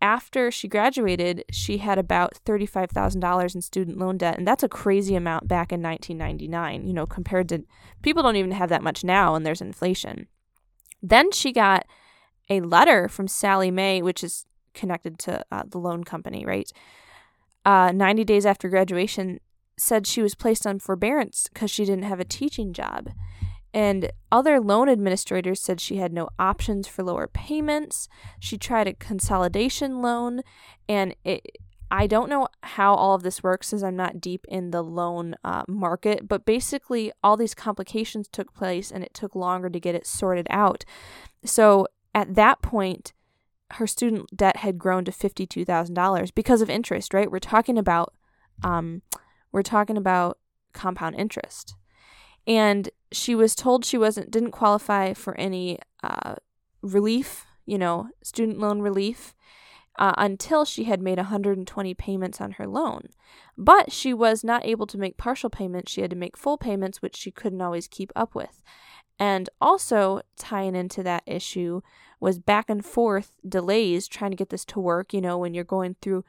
after 0.00 0.50
she 0.50 0.68
graduated, 0.68 1.44
she 1.50 1.78
had 1.78 1.98
about 1.98 2.38
$35,000 2.46 3.54
in 3.54 3.60
student 3.60 3.98
loan 3.98 4.16
debt. 4.16 4.38
And 4.38 4.46
that's 4.46 4.62
a 4.62 4.68
crazy 4.68 5.14
amount 5.14 5.48
back 5.48 5.72
in 5.72 5.82
1999, 5.82 6.86
you 6.86 6.92
know, 6.92 7.06
compared 7.06 7.48
to 7.50 7.64
people 8.02 8.22
don't 8.22 8.36
even 8.36 8.52
have 8.52 8.70
that 8.70 8.82
much 8.82 9.04
now 9.04 9.34
and 9.34 9.44
there's 9.44 9.60
inflation. 9.60 10.26
Then 11.02 11.32
she 11.32 11.52
got 11.52 11.86
a 12.48 12.60
letter 12.60 13.08
from 13.08 13.28
Sallie 13.28 13.70
Mae, 13.70 14.02
which 14.02 14.24
is 14.24 14.46
connected 14.74 15.18
to 15.20 15.44
uh, 15.52 15.64
the 15.66 15.78
loan 15.78 16.04
company, 16.04 16.44
right? 16.44 16.70
Uh, 17.64 17.92
90 17.92 18.24
days 18.24 18.46
after 18.46 18.68
graduation, 18.68 19.40
said 19.80 20.06
she 20.06 20.22
was 20.22 20.34
placed 20.34 20.66
on 20.66 20.78
forbearance 20.78 21.48
because 21.52 21.70
she 21.70 21.84
didn't 21.84 22.04
have 22.04 22.20
a 22.20 22.24
teaching 22.24 22.72
job. 22.72 23.10
And 23.72 24.10
other 24.32 24.60
loan 24.60 24.88
administrators 24.88 25.60
said 25.60 25.80
she 25.80 25.96
had 25.96 26.12
no 26.12 26.28
options 26.38 26.88
for 26.88 27.02
lower 27.04 27.26
payments. 27.26 28.08
She 28.40 28.58
tried 28.58 28.88
a 28.88 28.94
consolidation 28.94 30.02
loan, 30.02 30.42
and 30.88 31.14
it, 31.24 31.58
I 31.90 32.06
don't 32.06 32.28
know 32.28 32.48
how 32.62 32.94
all 32.94 33.14
of 33.14 33.22
this 33.22 33.42
works 33.42 33.72
as 33.72 33.82
I'm 33.82 33.96
not 33.96 34.20
deep 34.20 34.44
in 34.48 34.70
the 34.70 34.82
loan 34.82 35.36
uh, 35.44 35.64
market, 35.68 36.28
but 36.28 36.44
basically, 36.44 37.12
all 37.22 37.36
these 37.36 37.54
complications 37.54 38.28
took 38.28 38.54
place 38.54 38.90
and 38.90 39.04
it 39.04 39.14
took 39.14 39.34
longer 39.34 39.70
to 39.70 39.80
get 39.80 39.94
it 39.94 40.06
sorted 40.06 40.46
out. 40.50 40.84
So 41.44 41.86
at 42.14 42.34
that 42.34 42.62
point, 42.62 43.12
her 43.72 43.86
student 43.86 44.36
debt 44.36 44.58
had 44.58 44.78
grown 44.78 45.04
to 45.04 45.12
$52,000 45.12 46.34
because 46.34 46.60
of 46.60 46.70
interest, 46.70 47.14
right? 47.14 47.30
We're 47.30 47.38
talking 47.38 47.78
about 47.78 48.14
um, 48.62 49.02
we're 49.52 49.62
talking 49.62 49.96
about 49.96 50.38
compound 50.72 51.16
interest 51.16 51.74
and 52.46 52.90
she 53.12 53.34
was 53.34 53.54
told 53.54 53.84
she 53.84 53.98
wasn't 53.98 54.30
didn't 54.30 54.52
qualify 54.52 55.12
for 55.14 55.36
any 55.36 55.78
uh, 56.02 56.36
relief, 56.82 57.46
you 57.66 57.78
know, 57.78 58.08
student 58.22 58.58
loan 58.58 58.80
relief. 58.80 59.34
Uh, 59.98 60.14
until 60.16 60.64
she 60.64 60.84
had 60.84 61.02
made 61.02 61.18
120 61.18 61.94
payments 61.94 62.40
on 62.40 62.52
her 62.52 62.66
loan. 62.66 63.08
But 63.58 63.92
she 63.92 64.14
was 64.14 64.42
not 64.42 64.64
able 64.64 64.86
to 64.86 64.96
make 64.96 65.18
partial 65.18 65.50
payments. 65.50 65.92
She 65.92 66.00
had 66.00 66.10
to 66.10 66.16
make 66.16 66.38
full 66.38 66.56
payments, 66.56 67.02
which 67.02 67.16
she 67.16 67.30
couldn't 67.30 67.60
always 67.60 67.86
keep 67.86 68.10
up 68.16 68.34
with. 68.34 68.62
And 69.18 69.50
also, 69.60 70.22
tying 70.38 70.74
into 70.74 71.02
that 71.02 71.24
issue 71.26 71.82
was 72.20 72.38
back 72.38 72.70
and 72.70 72.82
forth 72.84 73.32
delays 73.46 74.08
trying 74.08 74.30
to 74.30 74.36
get 74.36 74.48
this 74.48 74.64
to 74.66 74.80
work. 74.80 75.12
You 75.12 75.20
know, 75.20 75.36
when 75.36 75.52
you're 75.52 75.64
going 75.64 75.96
through 76.00 76.24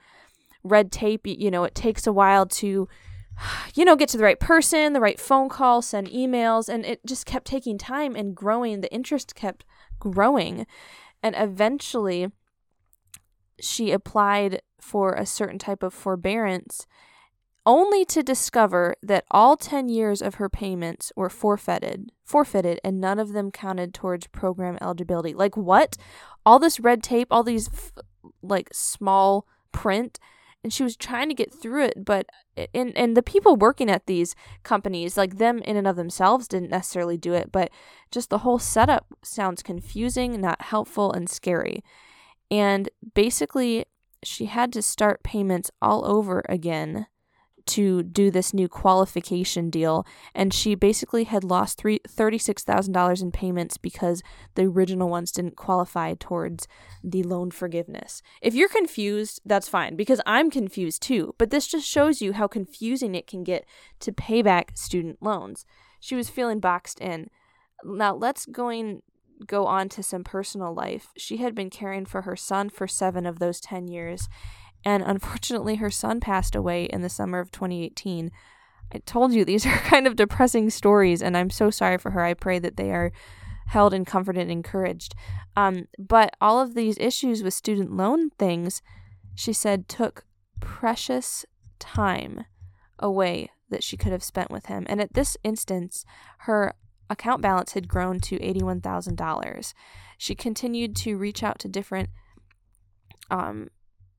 red 0.63 0.91
tape, 0.91 1.25
you 1.25 1.49
know, 1.49 1.63
it 1.63 1.73
takes 1.73 2.05
a 2.05 2.11
while 2.11 2.45
to 2.47 2.89
you 3.75 3.85
know, 3.85 3.95
get 3.95 4.09
to 4.09 4.17
the 4.17 4.23
right 4.23 4.39
person, 4.39 4.93
the 4.93 5.01
right 5.01 5.19
phone 5.19 5.49
call, 5.49 5.81
send 5.81 6.09
emails, 6.09 6.69
and 6.69 6.85
it 6.85 7.05
just 7.05 7.25
kept 7.25 7.45
taking 7.45 7.77
time 7.77 8.15
and 8.15 8.35
growing. 8.35 8.81
The 8.81 8.93
interest 8.93 9.35
kept 9.35 9.65
growing. 9.99 10.65
And 11.23 11.35
eventually, 11.37 12.31
she 13.59 13.91
applied 13.91 14.61
for 14.79 15.13
a 15.13 15.25
certain 15.25 15.59
type 15.59 15.83
of 15.83 15.93
forbearance 15.93 16.87
only 17.65 18.03
to 18.05 18.23
discover 18.23 18.95
that 19.03 19.25
all 19.29 19.55
10 19.55 19.87
years 19.87 20.21
of 20.21 20.35
her 20.35 20.49
payments 20.49 21.11
were 21.15 21.29
forfeited 21.29 22.11
forfeited 22.23 22.79
and 22.83 22.99
none 22.99 23.19
of 23.19 23.33
them 23.33 23.51
counted 23.51 23.93
towards 23.93 24.25
program 24.27 24.77
eligibility 24.81 25.33
like 25.33 25.55
what 25.55 25.95
all 26.45 26.57
this 26.57 26.79
red 26.79 27.03
tape 27.03 27.27
all 27.29 27.43
these 27.43 27.67
f- 27.67 27.91
like 28.41 28.69
small 28.73 29.45
print 29.71 30.19
and 30.63 30.71
she 30.71 30.83
was 30.83 30.95
trying 30.95 31.27
to 31.27 31.35
get 31.35 31.53
through 31.53 31.83
it 31.83 32.05
but 32.05 32.27
and 32.73 32.95
and 32.95 33.17
the 33.17 33.23
people 33.23 33.55
working 33.55 33.89
at 33.89 34.05
these 34.05 34.35
companies 34.63 35.17
like 35.17 35.37
them 35.37 35.59
in 35.59 35.77
and 35.77 35.87
of 35.87 35.95
themselves 35.95 36.47
didn't 36.47 36.69
necessarily 36.69 37.17
do 37.17 37.33
it 37.33 37.51
but 37.51 37.69
just 38.11 38.29
the 38.29 38.39
whole 38.39 38.59
setup 38.59 39.05
sounds 39.23 39.63
confusing 39.63 40.39
not 40.41 40.61
helpful 40.61 41.11
and 41.11 41.29
scary. 41.29 41.83
And 42.49 42.89
basically 43.15 43.85
she 44.23 44.45
had 44.45 44.71
to 44.73 44.81
start 44.81 45.23
payments 45.23 45.71
all 45.81 46.05
over 46.05 46.43
again 46.47 47.07
to 47.67 48.03
do 48.03 48.31
this 48.31 48.53
new 48.53 48.67
qualification 48.67 49.69
deal, 49.69 50.05
and 50.33 50.53
she 50.53 50.75
basically 50.75 51.25
had 51.25 51.43
lost 51.43 51.77
three 51.77 51.99
thirty-six 52.07 52.63
thousand 52.63 52.93
dollars 52.93 53.21
in 53.21 53.31
payments 53.31 53.77
because 53.77 54.21
the 54.55 54.63
original 54.63 55.09
ones 55.09 55.31
didn't 55.31 55.55
qualify 55.55 56.13
towards 56.13 56.67
the 57.03 57.23
loan 57.23 57.51
forgiveness. 57.51 58.21
If 58.41 58.53
you're 58.53 58.69
confused, 58.69 59.41
that's 59.45 59.69
fine 59.69 59.95
because 59.95 60.21
I'm 60.25 60.49
confused 60.49 61.01
too. 61.01 61.35
But 61.37 61.49
this 61.49 61.67
just 61.67 61.87
shows 61.87 62.21
you 62.21 62.33
how 62.33 62.47
confusing 62.47 63.15
it 63.15 63.27
can 63.27 63.43
get 63.43 63.65
to 63.99 64.11
pay 64.11 64.41
back 64.41 64.71
student 64.75 65.17
loans. 65.21 65.65
She 65.99 66.15
was 66.15 66.29
feeling 66.29 66.59
boxed 66.59 66.99
in. 66.99 67.29
Now 67.83 68.15
let's 68.15 68.45
going 68.45 69.01
go 69.47 69.65
on 69.65 69.89
to 69.89 70.03
some 70.03 70.23
personal 70.23 70.71
life. 70.71 71.07
She 71.17 71.37
had 71.37 71.55
been 71.55 71.71
caring 71.71 72.05
for 72.05 72.21
her 72.21 72.35
son 72.35 72.69
for 72.69 72.87
seven 72.87 73.25
of 73.25 73.39
those 73.39 73.59
ten 73.59 73.87
years 73.87 74.29
and 74.83 75.03
unfortunately, 75.03 75.75
her 75.75 75.91
son 75.91 76.19
passed 76.19 76.55
away 76.55 76.85
in 76.85 77.01
the 77.01 77.09
summer 77.09 77.39
of 77.39 77.51
2018. 77.51 78.31
I 78.93 78.97
told 78.99 79.33
you 79.33 79.45
these 79.45 79.65
are 79.67 79.77
kind 79.77 80.07
of 80.07 80.15
depressing 80.15 80.69
stories, 80.69 81.21
and 81.21 81.37
I'm 81.37 81.49
so 81.49 81.69
sorry 81.69 81.97
for 81.97 82.11
her. 82.11 82.21
I 82.23 82.33
pray 82.33 82.59
that 82.59 82.77
they 82.77 82.91
are 82.91 83.11
held 83.67 83.93
and 83.93 84.05
comforted 84.05 84.43
and 84.43 84.51
encouraged. 84.51 85.15
Um, 85.55 85.87
but 85.97 86.35
all 86.41 86.59
of 86.59 86.73
these 86.73 86.97
issues 86.99 87.41
with 87.43 87.53
student 87.53 87.95
loan 87.95 88.29
things, 88.31 88.81
she 89.35 89.53
said, 89.53 89.87
took 89.87 90.25
precious 90.59 91.45
time 91.79 92.45
away 92.99 93.49
that 93.69 93.83
she 93.83 93.97
could 93.97 94.11
have 94.11 94.23
spent 94.23 94.51
with 94.51 94.65
him. 94.65 94.85
And 94.89 95.01
at 95.01 95.13
this 95.13 95.37
instance, 95.43 96.05
her 96.39 96.75
account 97.09 97.41
balance 97.41 97.73
had 97.73 97.87
grown 97.87 98.19
to 98.21 98.37
$81,000. 98.39 99.73
She 100.17 100.35
continued 100.35 100.95
to 100.97 101.17
reach 101.17 101.41
out 101.43 101.59
to 101.59 101.67
different 101.67 102.09
um, 103.29 103.69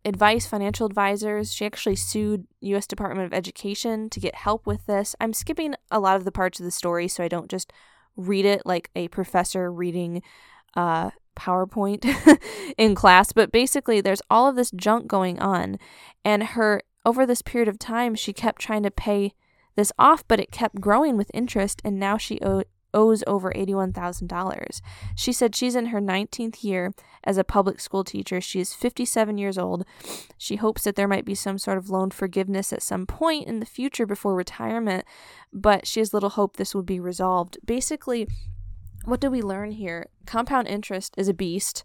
advice, 0.05 0.47
financial 0.47 0.87
advisors. 0.87 1.53
She 1.53 1.65
actually 1.65 1.97
sued 1.97 2.47
US 2.61 2.87
Department 2.87 3.27
of 3.27 3.33
Education 3.33 4.11
to 4.11 4.21
get 4.21 4.35
help 4.35 4.67
with 4.67 4.87
this. 4.87 5.15
I'm 5.21 5.33
skipping 5.33 5.75
a 5.91 6.01
lot 6.01 6.17
of 6.17 6.25
the 6.25 6.33
parts 6.33 6.59
of 6.59 6.65
the 6.65 6.71
story 6.71 7.09
so 7.09 7.23
I 7.23 7.29
don't 7.29 7.51
just 7.51 7.73
read 8.17 8.45
it 8.45 8.63
like 8.67 8.91
a 8.95 9.09
professor 9.09 9.73
reading 9.73 10.23
uh 10.77 11.11
PowerPoint 11.35 12.05
in 12.77 12.95
class, 12.95 13.33
but 13.33 13.51
basically 13.51 14.01
there's 14.01 14.21
all 14.31 14.49
of 14.49 14.57
this 14.57 14.71
junk 14.71 15.07
going 15.07 15.39
on 15.39 15.79
and 16.25 16.43
her 16.43 16.83
over 17.07 17.25
this 17.25 17.41
period 17.41 17.69
of 17.69 17.79
time 17.79 18.15
she 18.15 18.33
kept 18.33 18.61
trying 18.61 18.83
to 18.83 18.91
pay 18.91 19.33
this 19.75 19.93
off, 19.99 20.27
but 20.29 20.41
it 20.41 20.51
kept 20.51 20.81
growing 20.81 21.17
with 21.17 21.31
interest, 21.33 21.81
and 21.85 21.99
now 21.99 22.17
she 22.17 22.41
owed, 22.41 22.67
owes 22.95 23.23
over 23.27 23.53
$81,000. 23.53 24.81
She 25.17 25.33
said 25.33 25.55
she's 25.55 25.75
in 25.75 25.87
her 25.87 26.01
19th 26.01 26.63
year 26.63 26.93
as 27.25 27.39
a 27.39 27.45
public 27.45 27.81
school 27.81 28.05
teacher. 28.05 28.41
She 28.41 28.61
is 28.61 28.75
57 28.75 29.39
years 29.39 29.59
old. 29.59 29.85
She 30.37 30.57
hopes 30.57 30.85
that 30.85 30.97
there 30.97 31.09
might 31.09 31.25
be 31.25 31.35
some 31.35 31.59
sort 31.59 31.79
of 31.79 31.91
loan 31.91 32.11
forgiveness 32.11 32.73
at 32.73 32.83
some 32.83 33.07
point 33.07 33.47
in 33.47 33.61
the 33.61 33.67
future 33.67 34.07
before 34.07 34.35
retirement, 34.35 35.05
but 35.53 35.87
she 35.87 36.01
has 36.01 36.15
little 36.15 36.31
hope 36.31 36.57
this 36.57 36.75
will 36.75 36.83
be 36.83 37.01
resolved. 37.01 37.59
Basically, 37.65 38.29
what 39.05 39.21
do 39.21 39.31
we 39.31 39.43
learn 39.43 39.73
here? 39.73 40.07
Compound 40.27 40.69
interest 40.69 41.15
is 41.17 41.29
a 41.29 41.35
beast. 41.35 41.85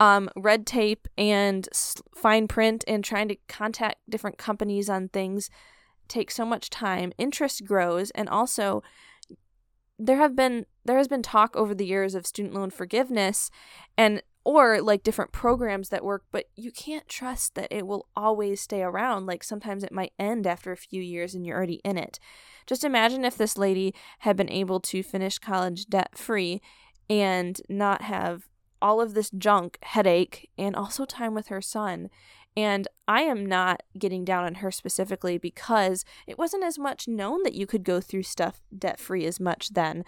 Um, 0.00 0.28
red 0.36 0.66
tape 0.66 1.06
and 1.16 1.68
fine 2.14 2.48
print 2.48 2.84
and 2.88 3.04
trying 3.04 3.28
to 3.28 3.36
contact 3.48 3.98
different 4.08 4.36
companies 4.36 4.88
on 4.88 5.08
things 5.08 5.48
takes 6.08 6.34
so 6.34 6.44
much 6.44 6.70
time. 6.70 7.12
Interest 7.18 7.64
grows, 7.64 8.10
and 8.10 8.28
also 8.28 8.82
there 10.06 10.16
have 10.16 10.34
been 10.34 10.66
there 10.84 10.98
has 10.98 11.08
been 11.08 11.22
talk 11.22 11.54
over 11.54 11.74
the 11.74 11.86
years 11.86 12.14
of 12.14 12.26
student 12.26 12.54
loan 12.54 12.70
forgiveness 12.70 13.50
and 13.96 14.22
or 14.44 14.80
like 14.82 15.04
different 15.04 15.30
programs 15.30 15.90
that 15.90 16.04
work 16.04 16.24
but 16.32 16.46
you 16.56 16.72
can't 16.72 17.08
trust 17.08 17.54
that 17.54 17.68
it 17.70 17.86
will 17.86 18.08
always 18.16 18.60
stay 18.60 18.82
around. 18.82 19.26
Like 19.26 19.44
sometimes 19.44 19.84
it 19.84 19.92
might 19.92 20.12
end 20.18 20.46
after 20.46 20.72
a 20.72 20.76
few 20.76 21.00
years 21.00 21.34
and 21.34 21.46
you're 21.46 21.56
already 21.56 21.80
in 21.84 21.96
it. 21.96 22.18
Just 22.66 22.84
imagine 22.84 23.24
if 23.24 23.36
this 23.36 23.56
lady 23.56 23.94
had 24.20 24.36
been 24.36 24.50
able 24.50 24.80
to 24.80 25.02
finish 25.02 25.38
college 25.38 25.86
debt 25.86 26.18
free 26.18 26.60
and 27.08 27.60
not 27.68 28.02
have 28.02 28.48
all 28.80 29.00
of 29.00 29.14
this 29.14 29.30
junk 29.30 29.78
headache 29.82 30.50
and 30.58 30.74
also 30.74 31.04
time 31.04 31.34
with 31.34 31.46
her 31.46 31.62
son 31.62 32.10
and 32.56 32.86
I 33.08 33.22
am 33.22 33.46
not 33.46 33.82
getting 33.98 34.24
down 34.24 34.44
on 34.44 34.56
her 34.56 34.70
specifically 34.70 35.38
because 35.38 36.04
it 36.26 36.38
wasn't 36.38 36.64
as 36.64 36.78
much 36.78 37.08
known 37.08 37.42
that 37.44 37.54
you 37.54 37.66
could 37.66 37.84
go 37.84 38.00
through 38.00 38.24
stuff 38.24 38.60
debt 38.76 39.00
free 39.00 39.24
as 39.26 39.40
much 39.40 39.70
then. 39.70 40.04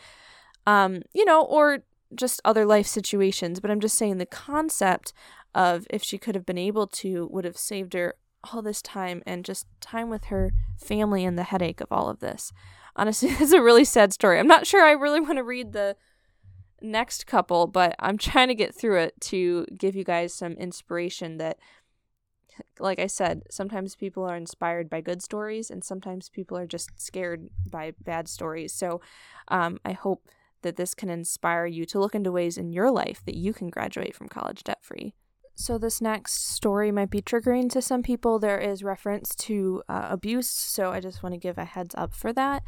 Um, 0.67 1.03
you 1.13 1.25
know, 1.25 1.43
or 1.43 1.81
just 2.15 2.41
other 2.45 2.65
life 2.67 2.87
situations. 2.87 3.61
But 3.61 3.71
I'm 3.71 3.81
just 3.81 3.97
saying 3.97 4.19
the 4.19 4.27
concept 4.27 5.13
of 5.55 5.87
if 5.91 6.03
she 6.03 6.19
could 6.19 6.35
have 6.35 6.47
been 6.47 6.59
able 6.59 6.87
to 6.87 7.29
would 7.31 7.45
have 7.45 7.57
saved 7.57 7.95
her 7.95 8.15
all 8.53 8.63
this 8.63 8.83
time 8.83 9.23
and 9.27 9.45
just 9.45 9.67
time 9.81 10.11
with 10.11 10.25
her 10.25 10.53
family 10.77 11.25
and 11.25 11.39
the 11.39 11.45
headache 11.45 11.81
of 11.81 11.91
all 11.91 12.09
of 12.09 12.21
this. 12.21 12.53
Honestly, 12.97 13.29
it's 13.33 13.53
a 13.53 13.63
really 13.63 13.85
sad 13.85 14.13
story. 14.13 14.39
I'm 14.39 14.47
not 14.47 14.67
sure 14.67 14.85
I 14.85 14.93
really 14.93 15.21
want 15.21 15.39
to 15.39 15.45
read 15.45 15.73
the 15.73 15.97
next 16.83 17.27
couple, 17.27 17.67
but 17.67 17.95
I'm 17.99 18.19
trying 18.19 18.49
to 18.49 18.55
get 18.55 18.75
through 18.75 19.01
it 19.01 19.21
to 19.23 19.67
give 19.77 19.97
you 19.97 20.05
guys 20.05 20.35
some 20.35 20.53
inspiration 20.55 21.39
that 21.39 21.59
like 22.79 22.99
I 22.99 23.07
said, 23.07 23.43
sometimes 23.51 23.97
people 23.97 24.25
are 24.25 24.37
inspired 24.37 24.89
by 24.91 25.01
good 25.01 25.23
stories, 25.23 25.71
and 25.71 25.83
sometimes 25.83 26.29
people 26.29 26.57
are 26.57 26.67
just 26.67 27.01
scared 27.01 27.49
by 27.71 27.93
bad 28.03 28.29
stories. 28.29 28.73
So 28.73 29.01
um, 29.49 29.79
I 29.85 29.93
hope 29.93 30.29
that 30.63 30.77
this 30.77 30.95
can 30.95 31.11
inspire 31.11 31.67
you 31.67 31.85
to 31.87 32.01
look 32.01 32.15
into 32.15 32.33
ways 32.33 32.59
in 32.59 32.73
your 32.73 32.91
life 32.91 33.23
that 33.27 33.37
you 33.37 33.53
can 33.53 33.69
graduate 33.69 34.17
from 34.17 34.29
college 34.29 34.65
debt 34.65 34.79
free. 34.83 35.15
So, 35.57 35.79
this 35.79 36.01
next 36.01 36.53
story 36.53 36.91
might 36.91 37.11
be 37.11 37.23
triggering 37.23 37.71
to 37.71 37.81
some 37.81 38.03
people. 38.03 38.41
There 38.41 38.59
is 38.59 38.83
reference 38.83 39.37
to 39.37 39.85
uh, 39.89 40.09
abuse, 40.11 40.49
so 40.49 40.91
I 40.91 40.99
just 40.99 41.23
want 41.23 41.33
to 41.35 41.39
give 41.39 41.59
a 41.59 41.65
heads 41.65 41.95
up 41.97 42.13
for 42.13 42.33
that. 42.33 42.65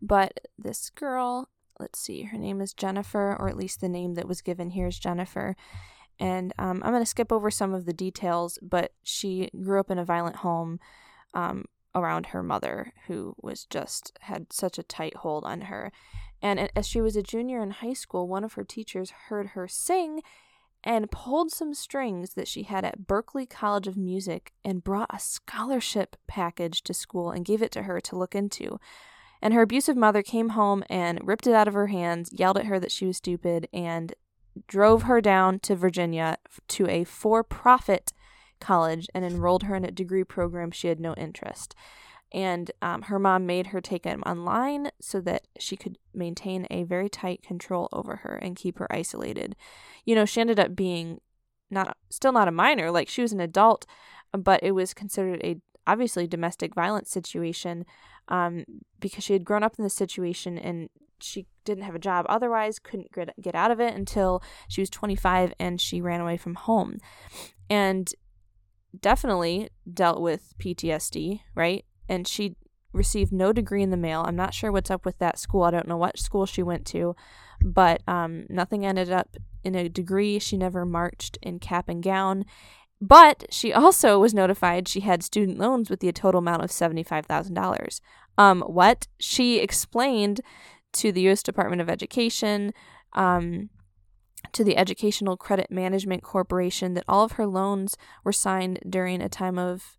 But 0.00 0.46
this 0.56 0.90
girl, 0.90 1.48
let's 1.80 1.98
see, 1.98 2.22
her 2.24 2.38
name 2.38 2.60
is 2.60 2.72
Jennifer, 2.72 3.36
or 3.36 3.48
at 3.48 3.56
least 3.56 3.80
the 3.80 3.88
name 3.88 4.14
that 4.14 4.28
was 4.28 4.40
given 4.40 4.70
here 4.70 4.86
is 4.86 5.00
Jennifer 5.00 5.56
and 6.20 6.52
um, 6.58 6.82
I'm 6.84 6.92
going 6.92 7.02
to 7.02 7.06
skip 7.06 7.32
over 7.32 7.50
some 7.50 7.72
of 7.74 7.84
the 7.84 7.92
details, 7.92 8.58
but 8.60 8.92
she 9.02 9.50
grew 9.62 9.80
up 9.80 9.90
in 9.90 9.98
a 9.98 10.04
violent 10.04 10.36
home 10.36 10.80
um, 11.34 11.66
around 11.94 12.26
her 12.26 12.42
mother, 12.42 12.92
who 13.06 13.34
was 13.40 13.64
just 13.66 14.16
had 14.22 14.52
such 14.52 14.78
a 14.78 14.82
tight 14.82 15.16
hold 15.16 15.44
on 15.44 15.62
her. 15.62 15.92
And 16.42 16.70
as 16.76 16.86
she 16.86 17.00
was 17.00 17.16
a 17.16 17.22
junior 17.22 17.62
in 17.62 17.70
high 17.70 17.92
school, 17.92 18.28
one 18.28 18.44
of 18.44 18.54
her 18.54 18.64
teachers 18.64 19.12
heard 19.28 19.48
her 19.48 19.68
sing 19.68 20.22
and 20.84 21.10
pulled 21.10 21.50
some 21.50 21.74
strings 21.74 22.34
that 22.34 22.46
she 22.46 22.62
had 22.62 22.84
at 22.84 23.06
Berklee 23.06 23.48
College 23.48 23.88
of 23.88 23.96
Music 23.96 24.52
and 24.64 24.84
brought 24.84 25.10
a 25.12 25.18
scholarship 25.18 26.16
package 26.28 26.82
to 26.84 26.94
school 26.94 27.30
and 27.30 27.44
gave 27.44 27.62
it 27.62 27.72
to 27.72 27.82
her 27.82 28.00
to 28.00 28.16
look 28.16 28.34
into. 28.34 28.78
And 29.42 29.54
her 29.54 29.62
abusive 29.62 29.96
mother 29.96 30.22
came 30.22 30.50
home 30.50 30.84
and 30.88 31.26
ripped 31.26 31.46
it 31.46 31.54
out 31.54 31.68
of 31.68 31.74
her 31.74 31.88
hands, 31.88 32.30
yelled 32.32 32.58
at 32.58 32.66
her 32.66 32.78
that 32.78 32.92
she 32.92 33.06
was 33.06 33.16
stupid, 33.16 33.68
and 33.72 34.14
drove 34.66 35.02
her 35.02 35.20
down 35.20 35.58
to 35.60 35.76
Virginia 35.76 36.38
to 36.68 36.88
a 36.88 37.04
for 37.04 37.42
profit 37.42 38.12
college 38.60 39.06
and 39.14 39.24
enrolled 39.24 39.64
her 39.64 39.76
in 39.76 39.84
a 39.84 39.90
degree 39.90 40.24
program 40.24 40.70
she 40.70 40.88
had 40.88 41.00
no 41.00 41.14
interest. 41.14 41.74
And 42.32 42.70
um, 42.82 43.02
her 43.02 43.18
mom 43.18 43.46
made 43.46 43.68
her 43.68 43.80
take 43.80 44.04
him 44.04 44.22
online 44.26 44.90
so 45.00 45.20
that 45.22 45.46
she 45.58 45.76
could 45.76 45.96
maintain 46.12 46.66
a 46.70 46.82
very 46.82 47.08
tight 47.08 47.42
control 47.42 47.88
over 47.92 48.16
her 48.16 48.36
and 48.36 48.56
keep 48.56 48.78
her 48.78 48.92
isolated. 48.92 49.56
You 50.04 50.14
know, 50.14 50.26
she 50.26 50.40
ended 50.40 50.60
up 50.60 50.76
being 50.76 51.20
not 51.70 51.96
still 52.10 52.32
not 52.32 52.48
a 52.48 52.52
minor, 52.52 52.90
like 52.90 53.08
she 53.08 53.22
was 53.22 53.32
an 53.32 53.40
adult, 53.40 53.86
but 54.32 54.62
it 54.62 54.72
was 54.72 54.92
considered 54.92 55.40
a 55.42 55.60
obviously 55.86 56.26
domestic 56.26 56.74
violence 56.74 57.10
situation 57.10 57.86
um, 58.28 58.64
because 59.00 59.24
she 59.24 59.32
had 59.32 59.44
grown 59.44 59.62
up 59.62 59.76
in 59.78 59.84
this 59.84 59.94
situation 59.94 60.58
and 60.58 60.90
she 61.18 61.46
didn't 61.68 61.84
have 61.84 61.94
a 61.94 62.00
job 62.00 62.26
otherwise, 62.28 62.78
couldn't 62.78 63.12
get 63.12 63.54
out 63.54 63.70
of 63.70 63.80
it 63.80 63.94
until 63.94 64.42
she 64.68 64.80
was 64.80 64.90
25 64.90 65.52
and 65.60 65.80
she 65.80 66.00
ran 66.00 66.20
away 66.20 66.36
from 66.36 66.54
home. 66.54 66.98
And 67.70 68.12
definitely 68.98 69.68
dealt 69.92 70.20
with 70.20 70.54
PTSD, 70.58 71.40
right? 71.54 71.84
And 72.08 72.26
she 72.26 72.56
received 72.92 73.32
no 73.32 73.52
degree 73.52 73.82
in 73.82 73.90
the 73.90 73.96
mail. 73.96 74.24
I'm 74.26 74.36
not 74.36 74.54
sure 74.54 74.72
what's 74.72 74.90
up 74.90 75.04
with 75.04 75.18
that 75.18 75.38
school. 75.38 75.62
I 75.62 75.70
don't 75.70 75.88
know 75.88 75.96
what 75.96 76.18
school 76.18 76.46
she 76.46 76.62
went 76.62 76.86
to, 76.86 77.14
but 77.62 78.02
um, 78.08 78.46
nothing 78.48 78.86
ended 78.86 79.12
up 79.12 79.36
in 79.62 79.74
a 79.74 79.88
degree. 79.88 80.38
She 80.38 80.56
never 80.56 80.84
marched 80.86 81.38
in 81.42 81.58
cap 81.58 81.88
and 81.88 82.02
gown. 82.02 82.44
But 83.00 83.44
she 83.50 83.72
also 83.72 84.18
was 84.18 84.34
notified 84.34 84.88
she 84.88 85.00
had 85.00 85.22
student 85.22 85.58
loans 85.58 85.88
with 85.88 86.00
the 86.00 86.10
total 86.12 86.40
amount 86.40 86.64
of 86.64 86.70
$75,000. 86.70 88.00
Um, 88.36 88.62
what? 88.62 89.06
She 89.20 89.58
explained 89.58 90.40
to 90.94 91.12
the 91.12 91.22
U.S. 91.22 91.42
Department 91.42 91.80
of 91.80 91.88
Education, 91.88 92.72
um, 93.12 93.70
to 94.52 94.64
the 94.64 94.76
Educational 94.76 95.36
Credit 95.36 95.70
Management 95.70 96.22
Corporation 96.22 96.94
that 96.94 97.04
all 97.08 97.24
of 97.24 97.32
her 97.32 97.46
loans 97.46 97.96
were 98.24 98.32
signed 98.32 98.80
during 98.88 99.20
a 99.20 99.28
time 99.28 99.58
of 99.58 99.98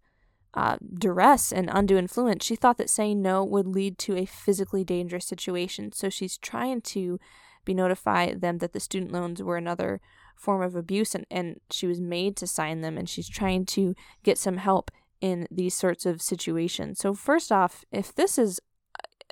uh, 0.54 0.78
duress 0.94 1.52
and 1.52 1.70
undue 1.72 1.98
influence. 1.98 2.46
She 2.46 2.56
thought 2.56 2.78
that 2.78 2.90
saying 2.90 3.22
no 3.22 3.44
would 3.44 3.68
lead 3.68 3.98
to 4.00 4.18
a 4.18 4.26
physically 4.26 4.84
dangerous 4.84 5.26
situation. 5.26 5.92
So 5.92 6.10
she's 6.10 6.38
trying 6.38 6.82
to 6.82 7.20
be 7.66 7.74
notify 7.74 8.34
them 8.34 8.58
that 8.60 8.74
the 8.74 8.80
student 8.80 9.12
loans 9.12 9.44
were 9.44 9.58
another 9.58 10.02
form 10.36 10.62
of 10.62 10.76
abuse 10.76 11.14
and, 11.14 11.26
and 11.30 11.60
she 11.70 11.86
was 11.86 12.00
made 12.00 12.36
to 12.38 12.48
sign 12.48 12.82
them 12.82 12.98
and 12.98 13.10
she's 13.10 13.30
trying 13.30 13.66
to 13.66 13.94
get 14.24 14.38
some 14.38 14.58
help 14.58 14.90
in 15.22 15.46
these 15.52 15.76
sorts 15.76 16.06
of 16.06 16.22
situations. 16.22 16.98
So 17.00 17.14
first 17.14 17.52
off, 17.52 17.84
if 17.92 18.16
this 18.16 18.38
is 18.38 18.60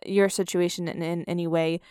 your 0.06 0.30
situation 0.30 0.88
in, 0.88 1.02
in 1.02 1.24
any 1.26 1.48
way, 1.48 1.82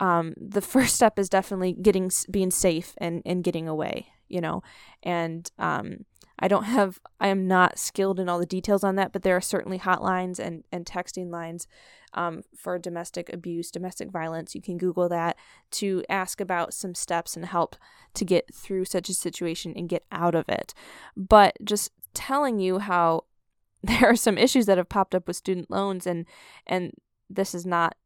um, 0.00 0.34
the 0.36 0.60
first 0.74 0.94
step 0.94 1.18
is 1.18 1.28
definitely 1.28 1.72
getting 1.72 2.10
being 2.30 2.50
safe 2.50 2.94
and 2.98 3.22
and 3.24 3.44
getting 3.44 3.68
away. 3.68 4.08
You 4.28 4.40
know, 4.40 4.62
and 5.02 5.50
um, 5.58 6.06
I 6.38 6.48
don't 6.48 6.64
have 6.64 6.98
I 7.20 7.28
am 7.28 7.46
not 7.46 7.78
skilled 7.78 8.18
in 8.18 8.28
all 8.28 8.38
the 8.38 8.46
details 8.46 8.82
on 8.82 8.96
that, 8.96 9.12
but 9.12 9.22
there 9.22 9.36
are 9.36 9.40
certainly 9.40 9.78
hotlines 9.78 10.38
and 10.38 10.64
and 10.72 10.84
texting 10.84 11.30
lines 11.30 11.66
um, 12.14 12.42
for 12.56 12.78
domestic 12.78 13.32
abuse, 13.32 13.70
domestic 13.70 14.10
violence. 14.10 14.54
You 14.54 14.62
can 14.62 14.78
Google 14.78 15.08
that 15.08 15.36
to 15.72 16.02
ask 16.08 16.40
about 16.40 16.74
some 16.74 16.94
steps 16.94 17.36
and 17.36 17.46
help 17.46 17.76
to 18.14 18.24
get 18.24 18.52
through 18.54 18.86
such 18.86 19.08
a 19.08 19.14
situation 19.14 19.74
and 19.76 19.88
get 19.88 20.04
out 20.10 20.34
of 20.34 20.48
it. 20.48 20.74
But 21.16 21.56
just 21.62 21.90
telling 22.14 22.58
you 22.58 22.78
how 22.78 23.24
there 23.82 24.08
are 24.08 24.16
some 24.16 24.38
issues 24.38 24.66
that 24.66 24.78
have 24.78 24.88
popped 24.88 25.14
up 25.14 25.26
with 25.26 25.36
student 25.36 25.70
loans 25.70 26.06
and 26.06 26.26
and 26.66 26.92
this 27.30 27.54
is 27.54 27.66
not 27.66 27.96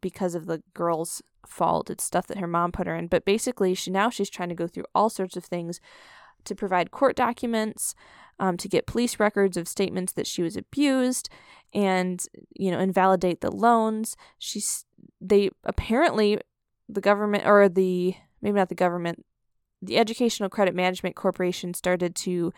because 0.00 0.34
of 0.34 0.46
the 0.46 0.62
girl's 0.74 1.22
fault 1.46 1.90
it's 1.90 2.04
stuff 2.04 2.26
that 2.26 2.38
her 2.38 2.46
mom 2.46 2.72
put 2.72 2.86
her 2.86 2.96
in 2.96 3.06
but 3.06 3.24
basically 3.24 3.72
she 3.72 3.90
now 3.90 4.10
she's 4.10 4.30
trying 4.30 4.48
to 4.48 4.54
go 4.54 4.66
through 4.66 4.84
all 4.94 5.08
sorts 5.08 5.36
of 5.36 5.44
things 5.44 5.80
to 6.44 6.54
provide 6.54 6.90
court 6.90 7.14
documents 7.14 7.94
um, 8.38 8.56
to 8.56 8.68
get 8.68 8.86
police 8.86 9.18
records 9.18 9.56
of 9.56 9.68
statements 9.68 10.12
that 10.12 10.26
she 10.26 10.42
was 10.42 10.56
abused 10.56 11.28
and 11.72 12.24
you 12.54 12.70
know 12.70 12.78
invalidate 12.78 13.40
the 13.40 13.50
loans. 13.50 14.16
She's 14.38 14.84
they 15.20 15.50
apparently 15.64 16.38
the 16.88 17.00
government 17.00 17.46
or 17.46 17.68
the 17.68 18.14
maybe 18.42 18.56
not 18.56 18.68
the 18.68 18.74
government 18.74 19.24
the 19.82 19.98
educational 19.98 20.48
credit 20.48 20.74
management 20.74 21.16
corporation 21.16 21.74
started 21.74 22.14
to 22.14 22.52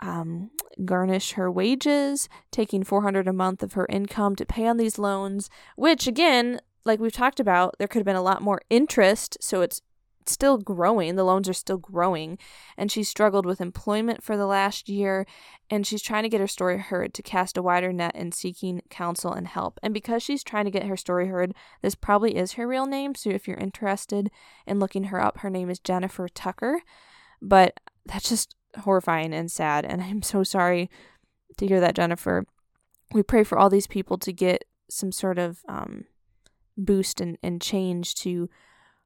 um, 0.00 0.50
garnish 0.84 1.32
her 1.32 1.50
wages, 1.50 2.28
taking 2.50 2.84
400 2.84 3.28
a 3.28 3.32
month 3.32 3.62
of 3.62 3.72
her 3.74 3.86
income 3.88 4.36
to 4.36 4.46
pay 4.46 4.66
on 4.66 4.76
these 4.76 4.98
loans, 4.98 5.50
which 5.76 6.06
again, 6.06 6.60
like 6.84 7.00
we've 7.00 7.12
talked 7.12 7.40
about, 7.40 7.74
there 7.78 7.88
could 7.88 7.98
have 7.98 8.06
been 8.06 8.16
a 8.16 8.22
lot 8.22 8.42
more 8.42 8.60
interest, 8.70 9.36
so 9.40 9.60
it's 9.60 9.82
still 10.28 10.58
growing. 10.58 11.16
The 11.16 11.24
loans 11.24 11.48
are 11.48 11.54
still 11.54 11.78
growing. 11.78 12.38
And 12.76 12.92
she 12.92 13.02
struggled 13.02 13.46
with 13.46 13.60
employment 13.60 14.22
for 14.22 14.36
the 14.36 14.46
last 14.46 14.88
year. 14.88 15.26
And 15.70 15.86
she's 15.86 16.02
trying 16.02 16.22
to 16.22 16.28
get 16.28 16.40
her 16.40 16.46
story 16.46 16.78
heard 16.78 17.14
to 17.14 17.22
cast 17.22 17.56
a 17.56 17.62
wider 17.62 17.92
net 17.92 18.14
in 18.14 18.32
seeking 18.32 18.82
counsel 18.90 19.32
and 19.32 19.48
help. 19.48 19.78
And 19.82 19.92
because 19.94 20.22
she's 20.22 20.44
trying 20.44 20.64
to 20.66 20.70
get 20.70 20.86
her 20.86 20.96
story 20.96 21.28
heard, 21.28 21.54
this 21.82 21.94
probably 21.94 22.36
is 22.36 22.52
her 22.52 22.66
real 22.66 22.86
name. 22.86 23.14
So 23.14 23.30
if 23.30 23.48
you're 23.48 23.56
interested 23.56 24.30
in 24.66 24.78
looking 24.78 25.04
her 25.04 25.20
up, 25.20 25.38
her 25.38 25.50
name 25.50 25.70
is 25.70 25.78
Jennifer 25.78 26.28
Tucker. 26.28 26.82
But 27.40 27.80
that's 28.06 28.28
just 28.28 28.54
horrifying 28.80 29.32
and 29.34 29.50
sad. 29.50 29.84
And 29.84 30.02
I'm 30.02 30.22
so 30.22 30.42
sorry 30.42 30.90
to 31.56 31.66
hear 31.66 31.80
that, 31.80 31.94
Jennifer. 31.94 32.44
We 33.12 33.22
pray 33.22 33.44
for 33.44 33.58
all 33.58 33.70
these 33.70 33.86
people 33.86 34.18
to 34.18 34.32
get 34.32 34.64
some 34.90 35.12
sort 35.12 35.38
of 35.38 35.60
um, 35.68 36.04
boost 36.76 37.20
and, 37.20 37.38
and 37.42 37.60
change 37.60 38.14
to 38.16 38.48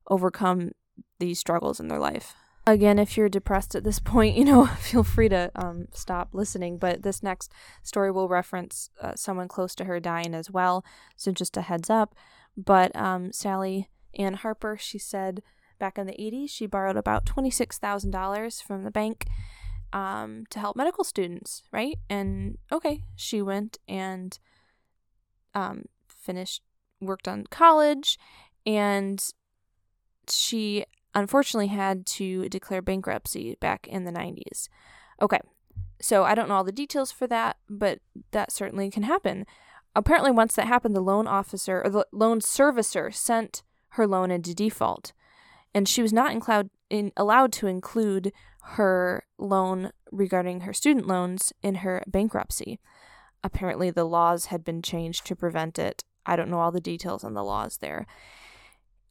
overcome 0.09 0.73
these 1.19 1.39
struggles 1.39 1.81
in 1.81 1.89
their 1.89 1.99
life. 1.99 2.35
Again, 2.65 3.01
if 3.01 3.17
you're 3.17 3.29
depressed 3.29 3.75
at 3.75 3.83
this 3.83 3.99
point, 3.99 4.37
you 4.39 4.45
know, 4.45 4.67
feel 4.67 5.03
free 5.03 5.29
to 5.29 5.51
um, 5.55 5.89
stop 5.93 6.31
listening. 6.33 6.79
But 6.79 7.03
this 7.03 7.23
next 7.23 7.53
story 7.83 8.11
will 8.11 8.29
reference 8.29 8.91
uh, 9.01 9.15
someone 9.17 9.49
close 9.49 9.75
to 9.77 9.85
her 9.85 10.01
dying 10.01 10.35
as 10.35 10.51
well. 10.51 10.85
So 11.17 11.33
just 11.33 11.57
a 11.57 11.63
heads 11.63 11.91
up. 11.91 12.15
But 12.57 12.95
um, 12.95 13.33
Sally 13.33 13.89
Ann 14.19 14.35
Harper, 14.35 14.77
she 14.79 14.99
said 14.99 15.43
back 15.79 15.99
in 15.99 16.07
the 16.07 16.13
80s, 16.13 16.51
she 16.51 16.67
borrowed 16.67 16.97
about 16.97 17.25
$26,000 17.25 18.63
from 18.63 18.85
the 18.85 18.91
bank 18.91 19.27
um, 19.93 20.45
to 20.51 20.59
help 20.59 20.77
medical 20.77 21.05
students, 21.05 21.63
right? 21.73 21.99
And 22.09 22.59
okay, 22.71 23.05
she 23.15 23.43
went 23.43 23.79
and 23.89 24.39
um, 25.55 25.85
finished, 26.09 26.63
worked 27.01 27.29
on 27.29 27.45
college, 27.51 28.19
and 28.67 29.23
she 30.29 30.85
unfortunately 31.15 31.69
had 31.69 32.07
to 32.07 32.49
declare 32.49 32.81
bankruptcy 32.81 33.57
back 33.61 33.87
in 33.87 34.05
the 34.05 34.13
90s. 34.13 34.69
Okay, 35.21 35.41
so 36.01 36.25
I 36.25 36.35
don't 36.35 36.49
know 36.49 36.55
all 36.55 36.65
the 36.65 36.73
details 36.73 37.13
for 37.13 37.27
that, 37.27 37.57
but 37.69 38.01
that 38.31 38.51
certainly 38.51 38.91
can 38.91 39.03
happen. 39.03 39.47
Apparently, 39.95 40.31
once 40.31 40.55
that 40.55 40.67
happened, 40.67 40.97
the 40.97 41.01
loan 41.01 41.27
officer 41.27 41.83
or 41.85 41.91
the 41.91 42.07
loan 42.13 42.41
servicer 42.41 43.15
sent 43.15 43.63
her 43.91 44.07
loan 44.07 44.31
into 44.31 44.55
default, 44.55 45.13
and 45.75 45.87
she 45.87 46.01
was 46.01 46.13
not 46.13 46.35
includ- 46.35 46.71
in, 46.93 47.11
allowed 47.17 47.53
to 47.55 47.67
include 47.67 48.33
her 48.63 49.25
loan 49.39 49.91
regarding 50.13 50.61
her 50.61 50.75
student 50.75 51.09
loans 51.09 51.53
in 51.63 51.77
her 51.77 52.05
bankruptcy. 52.07 52.79
Apparently, 53.43 53.91
the 53.91 54.05
laws 54.05 54.47
had 54.47 54.63
been 54.63 54.83
changed 54.83 55.27
to 55.27 55.35
prevent 55.35 55.79
it. 55.79 56.05
I 56.25 56.37
don't 56.37 56.51
know 56.51 56.61
all 56.61 56.71
the 56.71 56.81
details 56.81 57.25
on 57.25 57.35
the 57.35 57.43
laws 57.43 57.79
there. 57.79 58.07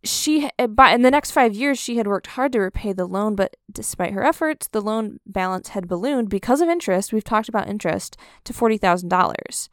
She, 0.04 0.50
eh, 0.58 0.68
by 0.68 0.94
in 0.94 1.02
the 1.02 1.12
next 1.12 1.32
five 1.32 1.54
years, 1.54 1.80
she 1.80 1.98
had 1.98 2.08
worked 2.08 2.28
hard 2.28 2.54
to 2.54 2.60
repay 2.60 2.94
the 2.94 3.06
loan, 3.06 3.36
but 3.36 3.56
despite 3.72 4.14
her 4.14 4.24
efforts, 4.24 4.68
the 4.68 4.82
loan 4.82 5.20
balance 5.26 5.70
had 5.70 5.88
ballooned 5.88 6.30
because 6.30 6.62
of 6.62 6.70
interest. 6.70 7.12
We've 7.12 7.24
talked 7.24 7.50
about 7.50 7.68
interest 7.68 8.16
to 8.46 8.54
forty 8.54 8.78
thousand 8.78 9.10
dollars 9.10 9.70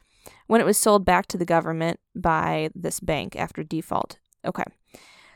when 0.47 0.61
it 0.61 0.65
was 0.65 0.77
sold 0.77 1.05
back 1.05 1.27
to 1.27 1.37
the 1.37 1.45
government 1.45 1.99
by 2.15 2.69
this 2.75 2.99
bank 2.99 3.35
after 3.35 3.63
default. 3.63 4.19
Okay. 4.43 4.65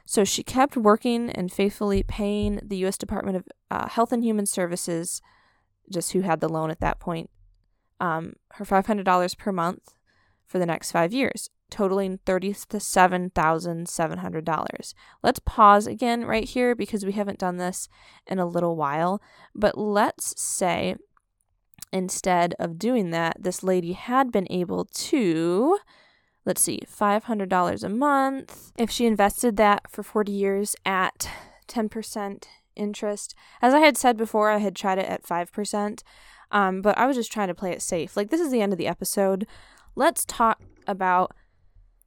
So 0.06 0.24
she 0.24 0.44
kept 0.44 0.76
working 0.76 1.30
and 1.30 1.52
faithfully 1.52 2.04
paying 2.04 2.60
the 2.64 2.78
U.S. 2.78 2.98
Department 2.98 3.38
of 3.38 3.48
uh, 3.72 3.88
Health 3.88 4.12
and 4.12 4.24
Human 4.24 4.46
Services, 4.46 5.22
just 5.92 6.12
who 6.12 6.22
had 6.22 6.42
the 6.42 6.50
loan 6.50 6.70
at 6.70 6.82
that 6.82 7.00
point, 7.00 7.32
um, 8.00 8.34
her 8.54 8.66
$500 8.66 9.38
per 9.38 9.52
month 9.52 9.94
for 10.46 10.60
the 10.60 10.66
next 10.66 10.92
five 10.92 11.14
years, 11.14 11.50
totaling 11.70 12.20
$37,700. 12.26 14.94
Let's 15.24 15.40
pause 15.40 15.88
again 15.88 16.26
right 16.26 16.48
here 16.48 16.76
because 16.76 17.06
we 17.06 17.14
haven't 17.14 17.40
done 17.40 17.58
this 17.58 17.88
in 18.28 18.40
a 18.40 18.46
little 18.46 18.76
while. 18.76 19.22
But 19.56 19.78
let's 19.78 20.42
say 20.42 20.98
instead 21.94 22.56
of 22.60 22.78
doing 22.78 23.12
that, 23.12 23.38
this 23.40 23.64
lady 23.64 23.94
had 23.94 24.32
been 24.32 24.48
able 24.50 24.86
to 24.86 25.78
let's 26.46 26.62
see, 26.62 26.82
$500 26.86 27.84
a 27.84 27.90
month. 27.90 28.72
If 28.78 28.92
she 28.92 29.06
invested 29.06 29.58
that 29.58 29.90
for 29.90 30.04
40 30.04 30.32
years 30.32 30.76
at 30.86 31.30
10% 31.68 32.44
interest, 32.76 33.36
as 33.62 33.74
I 33.74 33.80
had 33.80 33.98
said 33.98 34.18
before, 34.18 34.50
I 34.50 34.58
had 34.58 34.76
tried 34.76 34.98
it 34.98 35.06
at 35.06 35.24
5%, 35.24 36.04
um, 36.52 36.82
but 36.82 36.98
I 36.98 37.06
was 37.06 37.16
just 37.16 37.32
trying 37.32 37.48
to 37.48 37.56
play 37.56 37.72
it 37.72 37.82
safe. 37.82 38.18
Like, 38.18 38.30
this 38.30 38.42
is 38.42 38.52
the 38.52 38.62
end 38.62 38.74
of 38.74 38.78
the 38.78 38.88
episode. 38.88 39.48
Let's 39.96 40.26
talk 40.26 40.62
about 40.88 41.36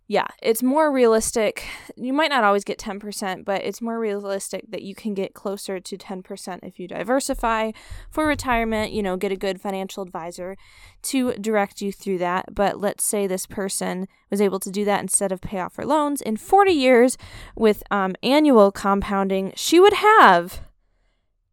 yeah, 0.09 0.29
it's 0.41 0.63
more 0.63 0.93
realistic. 0.93 1.67
You 1.97 2.13
might 2.13 2.31
not 2.31 2.45
always 2.45 2.63
get 2.63 2.79
10%, 2.79 3.45
but 3.45 3.65
it's 3.65 3.83
more 3.83 3.99
realistic 3.99 4.71
that 4.71 4.83
you 4.83 4.95
can 4.95 5.15
get 5.15 5.35
closer 5.35 5.81
to 5.81 5.97
10% 5.97 6.61
if 6.63 6.79
you 6.79 6.87
diversify 6.87 7.73
for 8.09 8.25
retirement, 8.25 8.93
you 8.93 9.03
know, 9.03 9.17
get 9.17 9.33
a 9.33 9.37
good 9.37 9.61
financial 9.61 10.05
advisor 10.05 10.57
to 11.03 11.33
direct 11.35 11.81
you 11.81 11.91
through 11.91 12.19
that. 12.19 12.55
But 12.55 12.81
let's 12.81 13.05
say 13.05 13.27
this 13.27 13.47
person 13.47 14.07
was 14.31 14.41
able 14.41 14.61
to 14.61 14.71
do 14.71 14.85
that 14.85 15.01
instead 15.01 15.33
of 15.33 15.41
pay 15.41 15.59
off 15.59 15.75
her 15.75 15.85
loans 15.85 16.21
in 16.21 16.37
40 16.37 16.71
years 16.71 17.19
with 17.57 17.83
um, 17.91 18.15
annual 18.23 18.71
compounding, 18.71 19.53
she 19.57 19.81
would 19.81 19.95
have 19.95 20.61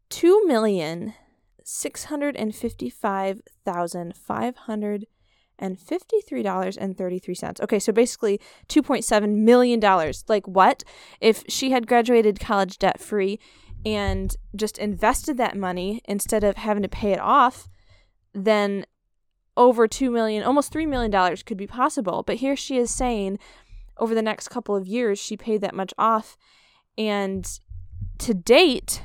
two 0.10 0.46
million 0.46 1.16
six 1.64 2.06
hundred 2.06 2.36
and 2.36 2.54
fifty-five 2.54 3.42
thousand 3.66 4.16
five 4.16 4.56
hundred 4.56 5.08
and 5.64 5.80
$53.33. 5.80 7.62
Okay, 7.62 7.80
so 7.80 7.94
basically 7.94 8.42
$2.7 8.68 9.36
million. 9.38 9.80
Like, 10.28 10.46
what? 10.46 10.84
If 11.22 11.46
she 11.48 11.72
had 11.72 11.88
graduated 11.88 12.42
college 12.42 12.78
debt 12.78 13.00
free 13.00 13.40
and 13.86 14.36
just 14.58 14.78
invested 14.78 15.38
that 15.38 15.56
money 15.56 16.02
instead 16.04 16.44
of 16.44 16.58
having 16.58 16.84
to 16.84 16.90
pay 16.90 17.14
it 17.14 17.20
off, 17.20 17.70
then 18.34 18.86
over 19.56 19.88
2 19.88 20.12
million, 20.12 20.44
almost 20.44 20.74
3 20.74 20.86
million 20.86 21.12
dollars 21.12 21.44
could 21.44 21.58
be 21.58 21.68
possible. 21.68 22.24
But 22.24 22.38
here 22.38 22.58
she 22.58 22.78
is 22.78 22.92
saying 22.92 23.40
over 23.98 24.14
the 24.14 24.22
next 24.22 24.50
couple 24.50 24.76
of 24.76 24.86
years 24.86 25.18
she 25.18 25.38
paid 25.38 25.62
that 25.62 25.74
much 25.74 25.94
off 25.98 26.36
and 26.98 27.48
to 28.18 28.34
date 28.34 29.02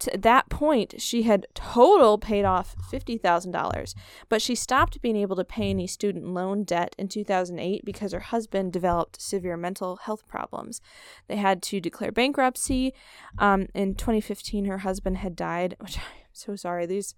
to 0.00 0.18
that 0.18 0.48
point, 0.48 1.00
she 1.00 1.22
had 1.22 1.46
total 1.54 2.18
paid 2.18 2.44
off 2.44 2.76
$50,000, 2.90 3.94
but 4.28 4.42
she 4.42 4.54
stopped 4.54 5.00
being 5.00 5.16
able 5.16 5.36
to 5.36 5.44
pay 5.44 5.70
any 5.70 5.86
student 5.86 6.26
loan 6.26 6.64
debt 6.64 6.94
in 6.98 7.08
2008 7.08 7.84
because 7.84 8.12
her 8.12 8.20
husband 8.20 8.72
developed 8.72 9.20
severe 9.20 9.56
mental 9.56 9.96
health 9.96 10.26
problems. 10.26 10.80
They 11.28 11.36
had 11.36 11.62
to 11.64 11.80
declare 11.80 12.12
bankruptcy. 12.12 12.94
Um, 13.38 13.68
in 13.74 13.94
2015, 13.94 14.64
her 14.64 14.78
husband 14.78 15.18
had 15.18 15.36
died, 15.36 15.76
which 15.78 15.98
I'm 15.98 16.04
so 16.32 16.56
sorry. 16.56 16.86
These 16.86 17.14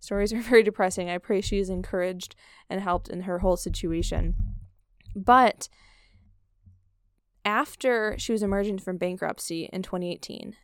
stories 0.00 0.32
are 0.32 0.40
very 0.40 0.62
depressing. 0.62 1.10
I 1.10 1.18
pray 1.18 1.40
she 1.40 1.58
is 1.58 1.70
encouraged 1.70 2.34
and 2.68 2.80
helped 2.80 3.08
in 3.08 3.22
her 3.22 3.40
whole 3.40 3.56
situation. 3.56 4.34
But 5.14 5.68
after 7.44 8.16
she 8.18 8.32
was 8.32 8.42
emerging 8.42 8.78
from 8.78 8.96
bankruptcy 8.96 9.68
in 9.72 9.82
2018, 9.82 10.56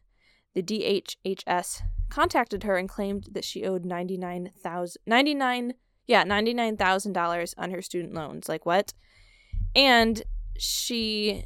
the 0.55 0.63
DHHS 0.63 1.83
contacted 2.09 2.65
her 2.65 2.77
and 2.77 2.89
claimed 2.89 3.29
that 3.33 3.45
she 3.45 3.65
owed 3.65 3.85
99,000 3.85 5.01
99 5.07 5.75
yeah, 6.07 6.25
$99,000 6.25 7.55
on 7.57 7.71
her 7.71 7.81
student 7.81 8.15
loans. 8.15 8.49
Like 8.49 8.67
what? 8.67 8.93
And 9.77 10.21
she 10.59 11.45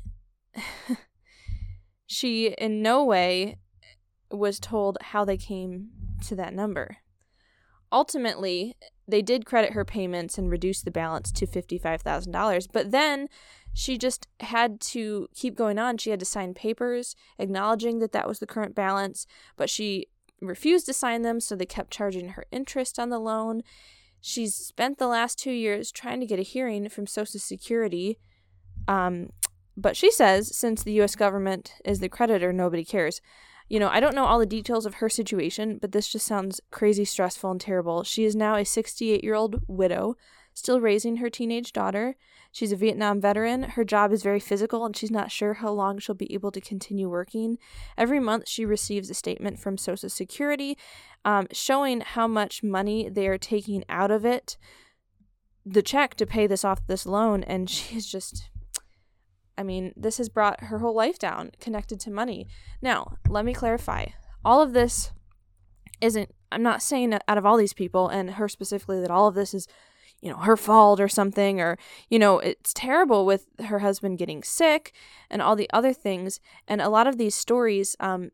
she 2.07 2.47
in 2.47 2.81
no 2.81 3.05
way 3.05 3.59
was 4.31 4.59
told 4.59 4.97
how 5.03 5.25
they 5.25 5.37
came 5.37 5.91
to 6.27 6.35
that 6.37 6.55
number. 6.55 6.99
Ultimately, 7.93 8.75
they 9.07 9.21
did 9.21 9.45
credit 9.45 9.75
her 9.75 9.85
payments 9.85 10.39
and 10.39 10.51
reduce 10.51 10.81
the 10.81 10.91
balance 10.91 11.31
to 11.33 11.47
$55,000, 11.47 12.67
but 12.73 12.91
then 12.91 13.29
she 13.75 13.99
just 13.99 14.29
had 14.41 14.81
to 14.81 15.29
keep 15.35 15.57
going 15.57 15.79
on. 15.79 15.99
She 15.99 16.11
had 16.11 16.21
to 16.21 16.27
sign 16.27 16.55
papers 16.55 17.17
acknowledging 17.39 17.99
that 17.99 18.13
that 18.13 18.29
was 18.29 18.39
the 18.39 18.47
current 18.47 18.75
balance, 18.75 19.27
but 19.57 19.69
she 19.69 20.07
refused 20.41 20.87
to 20.87 20.93
sign 20.93 21.23
them, 21.23 21.41
so 21.41 21.57
they 21.57 21.67
kept 21.67 21.91
charging 21.91 22.31
her 22.31 22.45
interest 22.53 22.99
on 22.99 23.11
the 23.11 23.19
loan. 23.19 23.63
She's 24.21 24.55
spent 24.55 24.99
the 24.99 25.09
last 25.09 25.39
two 25.39 25.51
years 25.51 25.91
trying 25.91 26.21
to 26.21 26.27
get 26.27 26.39
a 26.39 26.43
hearing 26.43 26.89
from 26.89 27.07
Social 27.07 27.41
Security. 27.41 28.19
Um, 28.87 29.31
but 29.77 29.97
she 29.97 30.11
says 30.11 30.57
since 30.57 30.83
the 30.83 31.01
US 31.03 31.17
government 31.17 31.75
is 31.85 32.01
the 32.01 32.09
creditor, 32.09 32.53
nobody 32.53 32.85
cares. 32.85 33.21
You 33.69 33.81
know, 33.81 33.89
I 33.89 33.99
don't 33.99 34.15
know 34.15 34.27
all 34.27 34.39
the 34.39 34.47
details 34.47 34.87
of 34.87 34.95
her 34.95 35.09
situation, 35.09 35.79
but 35.81 35.93
this 35.93 36.09
just 36.09 36.27
sounds 36.27 36.61
crazy 36.71 37.05
stressful 37.05 37.51
and 37.51 37.61
terrible. 37.61 38.05
She 38.05 38.25
is 38.25 38.37
now 38.37 38.57
a 38.57 38.65
68 38.65 39.25
year 39.25 39.35
old 39.35 39.63
widow, 39.67 40.17
still 40.53 40.81
raising 40.81 41.17
her 41.17 41.31
teenage 41.31 41.73
daughter. 41.73 42.17
She's 42.55 42.71
a 42.71 42.77
Vietnam 42.77 43.21
veteran. 43.21 43.65
Her 43.65 43.83
job 43.83 44.13
is 44.13 44.23
very 44.23 44.39
physical, 44.39 44.87
and 44.87 44.97
she's 44.97 45.11
not 45.11 45.33
sure 45.33 45.55
how 45.55 45.73
long 45.73 45.99
she'll 45.99 46.15
be 46.15 46.33
able 46.33 46.53
to 46.53 46.61
continue 46.61 47.09
working. 47.09 47.59
Every 47.99 48.21
month, 48.21 48.49
she 48.49 48.65
receives 48.65 49.11
a 49.11 49.15
statement 49.15 49.59
from 49.59 49.77
Social 49.77 50.09
Security 50.09 50.79
um, 51.25 51.49
showing 51.51 52.01
how 52.03 52.29
much 52.29 52.63
money 52.63 53.09
they 53.09 53.27
are 53.27 53.39
taking 53.39 53.83
out 53.89 54.13
of 54.13 54.25
it, 54.25 54.57
the 55.67 55.83
check 55.83 56.15
to 56.15 56.27
pay 56.27 56.47
this 56.47 56.65
off 56.65 56.87
this 56.87 57.07
loan, 57.07 57.43
and 57.43 57.69
she's 57.71 58.07
just 58.07 58.49
I 59.59 59.65
mean, 59.65 59.93
this 59.97 60.19
has 60.19 60.29
brought 60.29 60.65
her 60.65 60.79
whole 60.79 60.95
life 60.95 61.19
down 61.19 61.51
connected 61.61 61.99
to 62.01 62.11
money. 62.11 62.47
Now, 62.81 63.17
let 63.29 63.45
me 63.45 63.53
clarify. 63.53 64.07
All 64.45 64.63
of 64.63 64.75
this 64.75 65.13
isn't, 66.01 66.33
I'm 66.53 66.63
not 66.63 66.83
saying 66.83 67.19
out 67.27 67.39
of 67.39 67.47
all 67.47 67.57
these 67.57 67.73
people 67.73 68.09
and 68.09 68.33
her 68.33 68.49
specifically 68.49 69.01
that 69.01 69.11
all 69.11 69.27
of 69.27 69.35
this 69.35 69.55
is, 69.55 69.67
you 70.25 70.31
know, 70.31 70.39
her 70.39 70.57
fault 70.57 71.01
or 71.01 71.09
something, 71.09 71.61
or, 71.61 71.77
you 72.09 72.19
know, 72.19 72.39
it's 72.39 72.73
terrible 72.73 73.27
with 73.27 73.47
her 73.67 73.81
husband 73.81 74.17
getting 74.17 74.43
sick 74.43 74.95
and 75.31 75.43
all 75.43 75.55
the 75.55 75.69
other 75.71 75.93
things. 75.93 76.41
And 76.67 76.81
a 76.81 76.89
lot 76.89 77.07
of 77.07 77.19
these 77.19 77.35
stories, 77.35 77.95
um, 78.01 78.31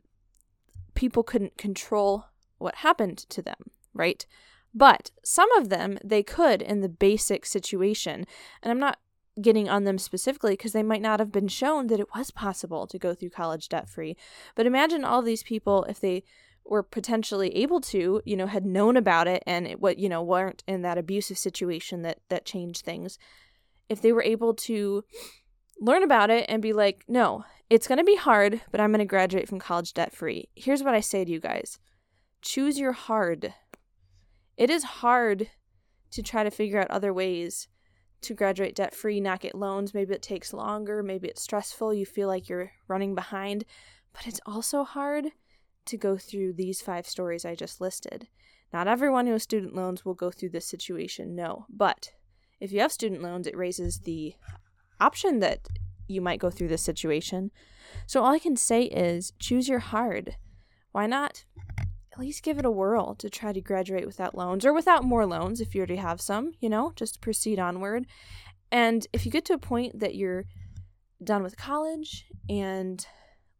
people 0.95 1.25
couldn't 1.25 1.59
control 1.59 2.27
what 2.59 2.77
happened 2.77 3.19
to 3.31 3.43
them, 3.43 3.73
right? 3.93 4.25
But 4.73 5.11
some 5.25 5.51
of 5.59 5.69
them 5.69 5.99
they 6.05 6.23
could 6.23 6.63
in 6.63 6.81
the 6.81 6.89
basic 6.89 7.45
situation. 7.45 8.25
And 8.63 8.71
I'm 8.71 8.79
not 8.79 9.01
getting 9.43 9.69
on 9.69 9.83
them 9.83 9.99
specifically 9.99 10.53
because 10.53 10.73
they 10.73 10.85
might 10.85 11.03
not 11.03 11.19
have 11.19 11.33
been 11.33 11.49
shown 11.49 11.89
that 11.89 11.99
it 11.99 12.15
was 12.15 12.31
possible 12.31 12.87
to 12.87 13.01
go 13.01 13.15
through 13.15 13.31
college 13.31 13.69
debt 13.69 13.89
free. 13.89 14.17
But 14.55 14.67
imagine 14.67 15.05
all 15.05 15.23
these 15.23 15.43
people 15.43 15.83
if 15.89 15.99
they 15.99 16.23
were 16.71 16.85
potentially 16.85 17.55
able 17.57 17.81
to, 17.81 18.23
you 18.25 18.37
know, 18.37 18.47
had 18.47 18.65
known 18.65 18.97
about 18.97 19.27
it 19.27 19.43
and 19.45 19.67
it, 19.67 19.81
what, 19.81 19.99
you 19.99 20.09
know, 20.09 20.23
weren't 20.23 20.63
in 20.69 20.83
that 20.83 20.97
abusive 20.97 21.37
situation 21.37 22.03
that 22.03 22.21
that 22.29 22.47
changed 22.47 22.85
things. 22.85 23.19
If 23.89 24.01
they 24.01 24.13
were 24.13 24.23
able 24.23 24.55
to 24.55 25.05
learn 25.81 26.05
about 26.05 26.31
it 26.31 26.47
and 26.49 26.63
be 26.63 26.73
like, 26.73 27.05
"No, 27.09 27.45
it's 27.69 27.89
going 27.89 27.99
to 27.99 28.05
be 28.05 28.15
hard, 28.15 28.61
but 28.71 28.81
I'm 28.81 28.93
going 28.93 29.01
to 29.01 29.05
graduate 29.05 29.49
from 29.49 29.59
college 29.59 29.93
debt 29.93 30.15
free." 30.15 30.49
Here's 30.55 30.85
what 30.85 30.95
I 30.95 31.01
say 31.01 31.25
to 31.25 31.31
you 31.31 31.41
guys. 31.41 31.81
Choose 32.41 32.79
your 32.79 32.93
hard. 32.93 33.53
It 34.57 34.71
is 34.71 34.85
hard 34.85 35.49
to 36.13 36.23
try 36.23 36.45
to 36.45 36.51
figure 36.51 36.81
out 36.81 36.91
other 36.91 37.13
ways 37.13 37.67
to 38.23 38.35
graduate 38.35 38.77
debt 38.77 38.95
free, 38.95 39.21
not 39.21 39.41
get 39.41 39.55
loans. 39.57 39.93
Maybe 39.93 40.15
it 40.15 40.23
takes 40.23 40.53
longer, 40.53 41.03
maybe 41.03 41.27
it's 41.27 41.43
stressful, 41.43 41.95
you 41.95 42.07
feel 42.07 42.29
like 42.29 42.49
you're 42.49 42.73
running 42.87 43.15
behind, 43.15 43.65
but 44.13 44.27
it's 44.27 44.41
also 44.47 44.85
hard 44.85 45.33
to 45.87 45.97
go 45.97 46.17
through 46.17 46.55
these 46.55 46.81
five 46.81 47.07
stories 47.07 47.45
I 47.45 47.55
just 47.55 47.81
listed. 47.81 48.29
Not 48.73 48.89
everyone 48.89 49.27
who 49.27 49.33
has 49.33 49.43
student 49.43 49.75
loans 49.75 50.05
will 50.05 50.15
go 50.15 50.31
through 50.31 50.51
this 50.51 50.67
situation, 50.67 51.35
no. 51.35 51.67
But 51.69 52.13
if 52.61 52.73
you 52.73 52.81
have 52.81 52.93
student 52.93 53.23
loans, 53.23 53.47
it 53.47 53.57
raises 53.57 54.01
the 54.01 54.35
option 55.01 55.41
that 55.41 55.67
you 56.07 56.21
might 56.21 56.41
go 56.41 56.51
through 56.51 56.69
this 56.69 56.83
situation. 56.83 57.51
So 58.07 58.23
all 58.23 58.33
I 58.33 58.39
can 58.39 58.57
say 58.57 58.83
is 58.83 59.33
choose 59.39 59.69
your 59.69 59.79
hard. 59.79 60.37
Why 60.93 61.07
not 61.07 61.45
at 62.13 62.19
least 62.19 62.43
give 62.43 62.59
it 62.59 62.65
a 62.65 62.71
whirl 62.71 63.15
to 63.17 63.31
try 63.31 63.53
to 63.53 63.61
graduate 63.61 64.07
without 64.07 64.37
loans 64.37 64.67
or 64.67 64.73
without 64.73 65.05
more 65.05 65.27
loans 65.27 65.61
if 65.61 65.75
you 65.75 65.81
already 65.81 65.97
have 65.97 66.21
some, 66.21 66.53
you 66.61 66.69
know, 66.69 66.93
just 66.97 67.21
proceed 67.21 67.59
onward. 67.59 68.07
And 68.73 69.07
if 69.13 69.25
you 69.25 69.33
get 69.33 69.45
to 69.47 69.55
a 69.55 69.59
point 69.59 69.99
that 70.01 70.15
you're 70.15 70.45
done 71.23 71.43
with 71.43 71.57
college 71.57 72.27
and 72.49 73.05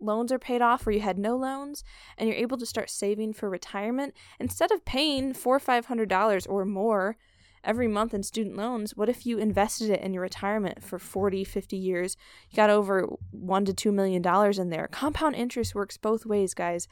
loans 0.01 0.33
are 0.33 0.39
paid 0.39 0.63
off 0.63 0.87
or 0.87 0.91
you 0.91 1.01
had 1.01 1.19
no 1.19 1.37
loans 1.37 1.85
and 2.17 2.29
you're 2.29 2.39
able 2.39 2.59
to 2.59 2.67
start 2.67 2.91
saving 2.91 3.33
for 3.33 3.49
retirement, 3.49 4.15
instead 4.39 4.71
of 4.71 4.85
paying 4.85 5.35
four 5.35 5.57
or 5.57 5.61
five 5.61 5.87
hundred 5.87 6.09
dollars 6.09 6.47
or 6.47 6.65
more 6.65 7.17
every 7.63 7.89
month 7.89 8.15
in 8.15 8.23
student 8.23 8.57
loans, 8.57 8.97
what 8.97 9.09
if 9.09 9.27
you 9.27 9.39
invested 9.39 9.91
it 9.91 10.01
in 10.01 10.15
your 10.15 10.23
retirement 10.23 10.83
for 10.83 10.99
40, 10.99 11.45
50 11.45 11.77
years? 11.77 12.17
You 12.49 12.57
got 12.57 12.71
over 12.71 13.09
one 13.31 13.65
to 13.67 13.75
two 13.75 13.93
million 13.93 14.23
dollars 14.23 14.59
in 14.59 14.71
there. 14.71 14.89
Compound 14.89 15.37
interest 15.37 15.75
works 15.75 15.97
both 15.97 16.27
ways, 16.27 16.55
guys. 16.55 16.89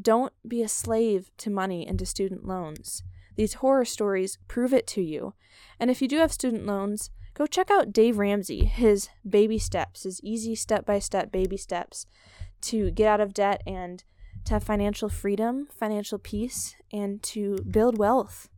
Don't 0.00 0.32
be 0.46 0.62
a 0.62 0.68
slave 0.68 1.30
to 1.38 1.50
money 1.50 1.86
and 1.86 1.98
to 1.98 2.06
student 2.06 2.46
loans. 2.46 3.02
These 3.36 3.54
horror 3.54 3.84
stories 3.84 4.38
prove 4.48 4.72
it 4.72 4.86
to 4.88 5.02
you. 5.02 5.34
And 5.78 5.90
if 5.90 6.02
you 6.02 6.08
do 6.08 6.18
have 6.18 6.32
student 6.32 6.66
loans, 6.66 7.10
go 7.34 7.46
check 7.46 7.70
out 7.70 7.92
Dave 7.92 8.18
Ramsey, 8.18 8.64
his 8.64 9.08
baby 9.28 9.58
steps, 9.58 10.04
his 10.04 10.20
easy 10.22 10.54
step 10.54 10.84
by 10.84 10.98
step 10.98 11.32
baby 11.32 11.56
steps 11.56 12.06
to 12.62 12.90
get 12.90 13.08
out 13.08 13.20
of 13.20 13.34
debt 13.34 13.62
and 13.66 14.04
to 14.44 14.54
have 14.54 14.64
financial 14.64 15.08
freedom, 15.08 15.68
financial 15.70 16.18
peace, 16.18 16.74
and 16.92 17.22
to 17.22 17.56
build 17.70 17.98
wealth 17.98 18.48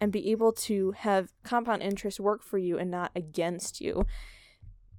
and 0.00 0.12
be 0.12 0.30
able 0.30 0.52
to 0.52 0.92
have 0.92 1.32
compound 1.42 1.82
interest 1.82 2.20
work 2.20 2.42
for 2.42 2.58
you 2.58 2.78
and 2.78 2.90
not 2.90 3.10
against 3.16 3.80
you. 3.80 4.06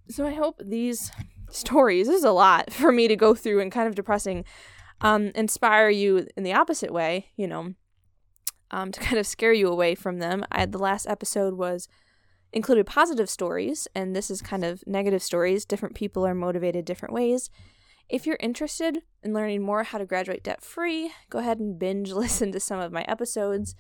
So 0.10 0.26
I 0.26 0.34
hope 0.34 0.62
these 0.64 1.12
stories, 1.50 2.08
this 2.08 2.18
is 2.18 2.24
a 2.24 2.32
lot 2.32 2.74
for 2.74 2.92
me 2.92 3.08
to 3.08 3.16
go 3.16 3.34
through 3.34 3.62
and 3.62 3.72
kind 3.72 3.88
of 3.88 3.96
depressing 3.96 4.46
um, 5.02 5.32
inspire 5.36 5.90
you 5.90 6.28
in 6.36 6.44
the 6.44 6.54
opposite 6.54 6.92
way, 6.92 7.28
you 7.38 7.48
know, 7.48 7.74
um, 8.72 8.92
to 8.92 9.00
kind 9.00 9.18
of 9.18 9.26
scare 9.26 9.54
you 9.54 9.70
away 9.70 9.96
from 9.96 10.20
them. 10.20 10.46
I 10.52 10.60
had 10.60 10.72
the 10.72 10.78
last 10.78 11.08
episode 11.08 11.54
was 11.54 11.88
included 12.52 12.86
positive 12.86 13.30
stories, 13.30 13.88
and 13.94 14.16
this 14.16 14.32
is 14.32 14.42
kind 14.42 14.64
of 14.64 14.84
negative 14.88 15.22
stories. 15.22 15.66
Different 15.66 15.96
people 15.96 16.26
are 16.26 16.36
motivated 16.36 16.86
different 16.86 17.14
ways. 17.14 17.50
If 18.10 18.26
you're 18.26 18.38
interested 18.40 19.04
in 19.24 19.34
learning 19.34 19.62
more 19.62 19.84
how 19.84 20.00
to 20.00 20.06
graduate 20.06 20.44
debt 20.44 20.64
free, 20.64 21.12
go 21.30 21.40
ahead 21.40 21.60
and 21.60 21.78
binge 21.78 22.12
listen 22.14 22.52
to 22.52 22.60
some 22.60 22.80
of 22.80 22.92
my 22.92 23.04
episodes. 23.04 23.76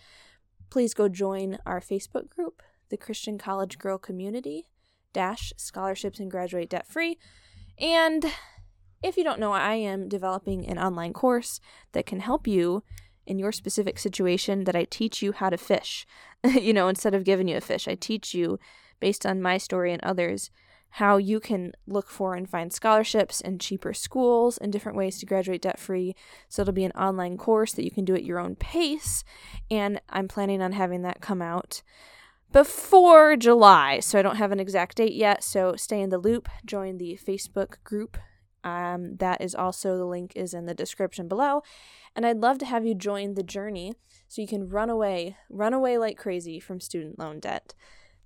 Please 0.70 0.94
go 0.94 1.10
join 1.10 1.58
our 1.66 1.80
Facebook 1.80 2.30
group, 2.30 2.62
the 2.90 2.98
Christian 2.98 3.38
College 3.38 3.80
Girl 3.80 3.98
Community 3.98 4.66
dash 5.14 5.52
scholarships 5.58 6.20
and 6.20 6.30
graduate 6.30 6.70
debt 6.70 6.88
free. 6.88 7.18
And 7.80 8.26
if 9.02 9.18
you 9.18 9.24
don't 9.24 9.40
know, 9.40 9.54
I 9.54 9.76
am 9.76 10.10
developing 10.10 10.68
an 10.68 10.78
online 10.78 11.14
course 11.14 11.60
that 11.94 12.06
can 12.06 12.20
help 12.20 12.48
you 12.48 12.84
in 13.30 13.40
your 13.40 13.52
specific 13.52 14.00
situation 14.00 14.64
that 14.64 14.76
I 14.76 14.86
teach 14.86 15.22
you 15.22 15.32
how 15.32 15.50
to 15.50 15.58
fish. 15.58 16.06
you 16.44 16.74
know, 16.74 16.88
instead 16.88 17.14
of 17.14 17.24
giving 17.24 17.48
you 17.48 17.58
a 17.58 17.62
fish, 17.62 17.88
I 17.88 17.96
teach 17.96 18.34
you 18.34 18.60
based 19.00 19.26
on 19.26 19.42
my 19.42 19.58
story 19.58 19.94
and 19.94 20.04
others 20.04 20.50
how 20.94 21.18
you 21.18 21.40
can 21.40 21.72
look 21.86 22.10
for 22.10 22.34
and 22.34 22.50
find 22.50 22.74
scholarships 22.74 23.40
and 23.40 23.62
cheaper 23.62 23.94
schools 23.94 24.58
and 24.58 24.74
different 24.74 24.98
ways 24.98 25.20
to 25.20 25.26
graduate 25.28 25.62
debt 25.62 25.80
free. 25.80 26.16
So 26.50 26.64
it'll 26.64 26.74
be 26.74 26.84
an 26.84 26.92
online 26.94 27.38
course 27.38 27.74
that 27.74 27.86
you 27.86 27.92
can 27.92 28.06
do 28.06 28.16
at 28.16 28.24
your 28.24 28.40
own 28.40 28.56
pace. 28.56 29.24
And 29.70 30.02
I'm 30.10 30.28
planning 30.28 30.64
on 30.64 30.72
having 30.72 31.04
that 31.04 31.22
come 31.22 31.44
out 31.44 31.84
before 32.52 33.36
July. 33.36 34.00
So 34.00 34.18
I 34.18 34.24
don't 34.24 34.38
have 34.38 34.52
an 34.52 34.60
exact 34.60 34.98
date 34.98 35.14
yet. 35.14 35.44
So 35.44 35.76
stay 35.76 36.02
in 36.02 36.10
the 36.10 36.18
loop. 36.18 36.50
Join 36.66 36.98
the 36.98 37.20
Facebook 37.24 37.76
group 37.84 38.18
um, 38.64 39.16
that 39.18 39.42
is 39.42 39.56
also 39.56 39.98
the 39.98 40.06
link 40.06 40.34
is 40.36 40.54
in 40.54 40.66
the 40.66 40.74
description 40.74 41.28
below. 41.28 41.62
And 42.16 42.26
I'd 42.26 42.42
love 42.42 42.58
to 42.60 42.66
have 42.66 42.86
you 42.86 42.96
join 42.96 43.34
the 43.34 43.44
journey 43.44 43.94
so 44.28 44.42
you 44.42 44.48
can 44.48 44.70
run 44.70 44.90
away, 44.90 45.38
run 45.50 45.74
away 45.74 45.98
like 45.98 46.18
crazy 46.18 46.60
from 46.60 46.80
student 46.80 47.20
loan 47.20 47.40
debt. 47.40 47.74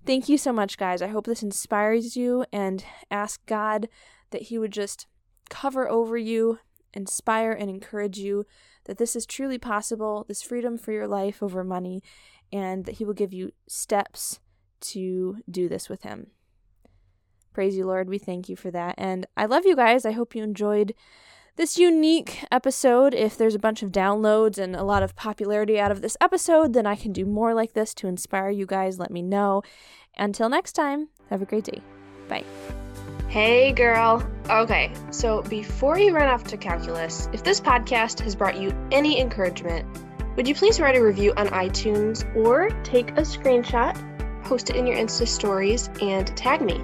Thank 0.05 0.27
you 0.27 0.37
so 0.37 0.51
much, 0.51 0.77
guys. 0.77 1.01
I 1.01 1.07
hope 1.07 1.25
this 1.25 1.43
inspires 1.43 2.17
you 2.17 2.45
and 2.51 2.83
ask 3.09 3.45
God 3.45 3.87
that 4.31 4.43
He 4.43 4.57
would 4.57 4.71
just 4.71 5.07
cover 5.49 5.89
over 5.89 6.17
you, 6.17 6.59
inspire 6.93 7.51
and 7.51 7.69
encourage 7.69 8.17
you 8.17 8.45
that 8.85 8.97
this 8.97 9.15
is 9.15 9.25
truly 9.25 9.57
possible, 9.57 10.25
this 10.27 10.41
freedom 10.41 10.77
for 10.77 10.91
your 10.91 11.07
life 11.07 11.41
over 11.41 11.63
money, 11.63 12.03
and 12.51 12.83
that 12.85 12.95
He 12.95 13.05
will 13.05 13.13
give 13.13 13.31
you 13.31 13.51
steps 13.67 14.39
to 14.81 15.37
do 15.49 15.69
this 15.69 15.87
with 15.87 16.03
Him. 16.03 16.27
Praise 17.53 17.75
you, 17.75 17.85
Lord. 17.85 18.09
We 18.09 18.17
thank 18.17 18.49
you 18.49 18.55
for 18.55 18.71
that. 18.71 18.95
And 18.97 19.25
I 19.37 19.45
love 19.45 19.65
you 19.65 19.75
guys. 19.75 20.05
I 20.05 20.11
hope 20.11 20.35
you 20.35 20.43
enjoyed 20.43 20.93
this 21.55 21.77
unique 21.77 22.43
episode. 22.51 23.13
If 23.13 23.37
there's 23.37 23.55
a 23.55 23.59
bunch 23.59 23.83
of 23.83 23.91
downloads 23.91 24.57
and 24.57 24.75
a 24.75 24.83
lot 24.83 25.03
of 25.03 25.15
popularity 25.15 25.79
out 25.79 25.91
of 25.91 26.01
this 26.01 26.17
episode, 26.19 26.73
then 26.73 26.85
I 26.85 26.95
can 26.95 27.13
do 27.13 27.25
more 27.25 27.53
like 27.53 27.73
this 27.73 27.93
to 27.95 28.07
inspire 28.07 28.49
you 28.49 28.65
guys. 28.65 28.99
Let 28.99 29.11
me 29.11 29.21
know. 29.21 29.61
Until 30.17 30.49
next 30.49 30.73
time, 30.73 31.09
have 31.29 31.41
a 31.41 31.45
great 31.45 31.63
day. 31.63 31.81
Bye. 32.27 32.43
Hey, 33.27 33.71
girl. 33.71 34.27
Okay, 34.49 34.91
so 35.09 35.41
before 35.43 35.97
you 35.97 36.13
run 36.13 36.27
off 36.27 36.43
to 36.45 36.57
calculus, 36.57 37.29
if 37.33 37.43
this 37.43 37.59
podcast 37.59 38.19
has 38.21 38.35
brought 38.35 38.59
you 38.59 38.71
any 38.91 39.19
encouragement, 39.19 39.87
would 40.35 40.47
you 40.47 40.53
please 40.55 40.79
write 40.79 40.95
a 40.95 41.03
review 41.03 41.33
on 41.37 41.47
iTunes 41.47 42.23
or 42.35 42.69
take 42.83 43.09
a 43.11 43.21
screenshot, 43.21 43.95
post 44.43 44.69
it 44.69 44.75
in 44.75 44.85
your 44.85 44.97
Insta 44.97 45.27
stories, 45.27 45.89
and 46.01 46.27
tag 46.37 46.61
me? 46.61 46.83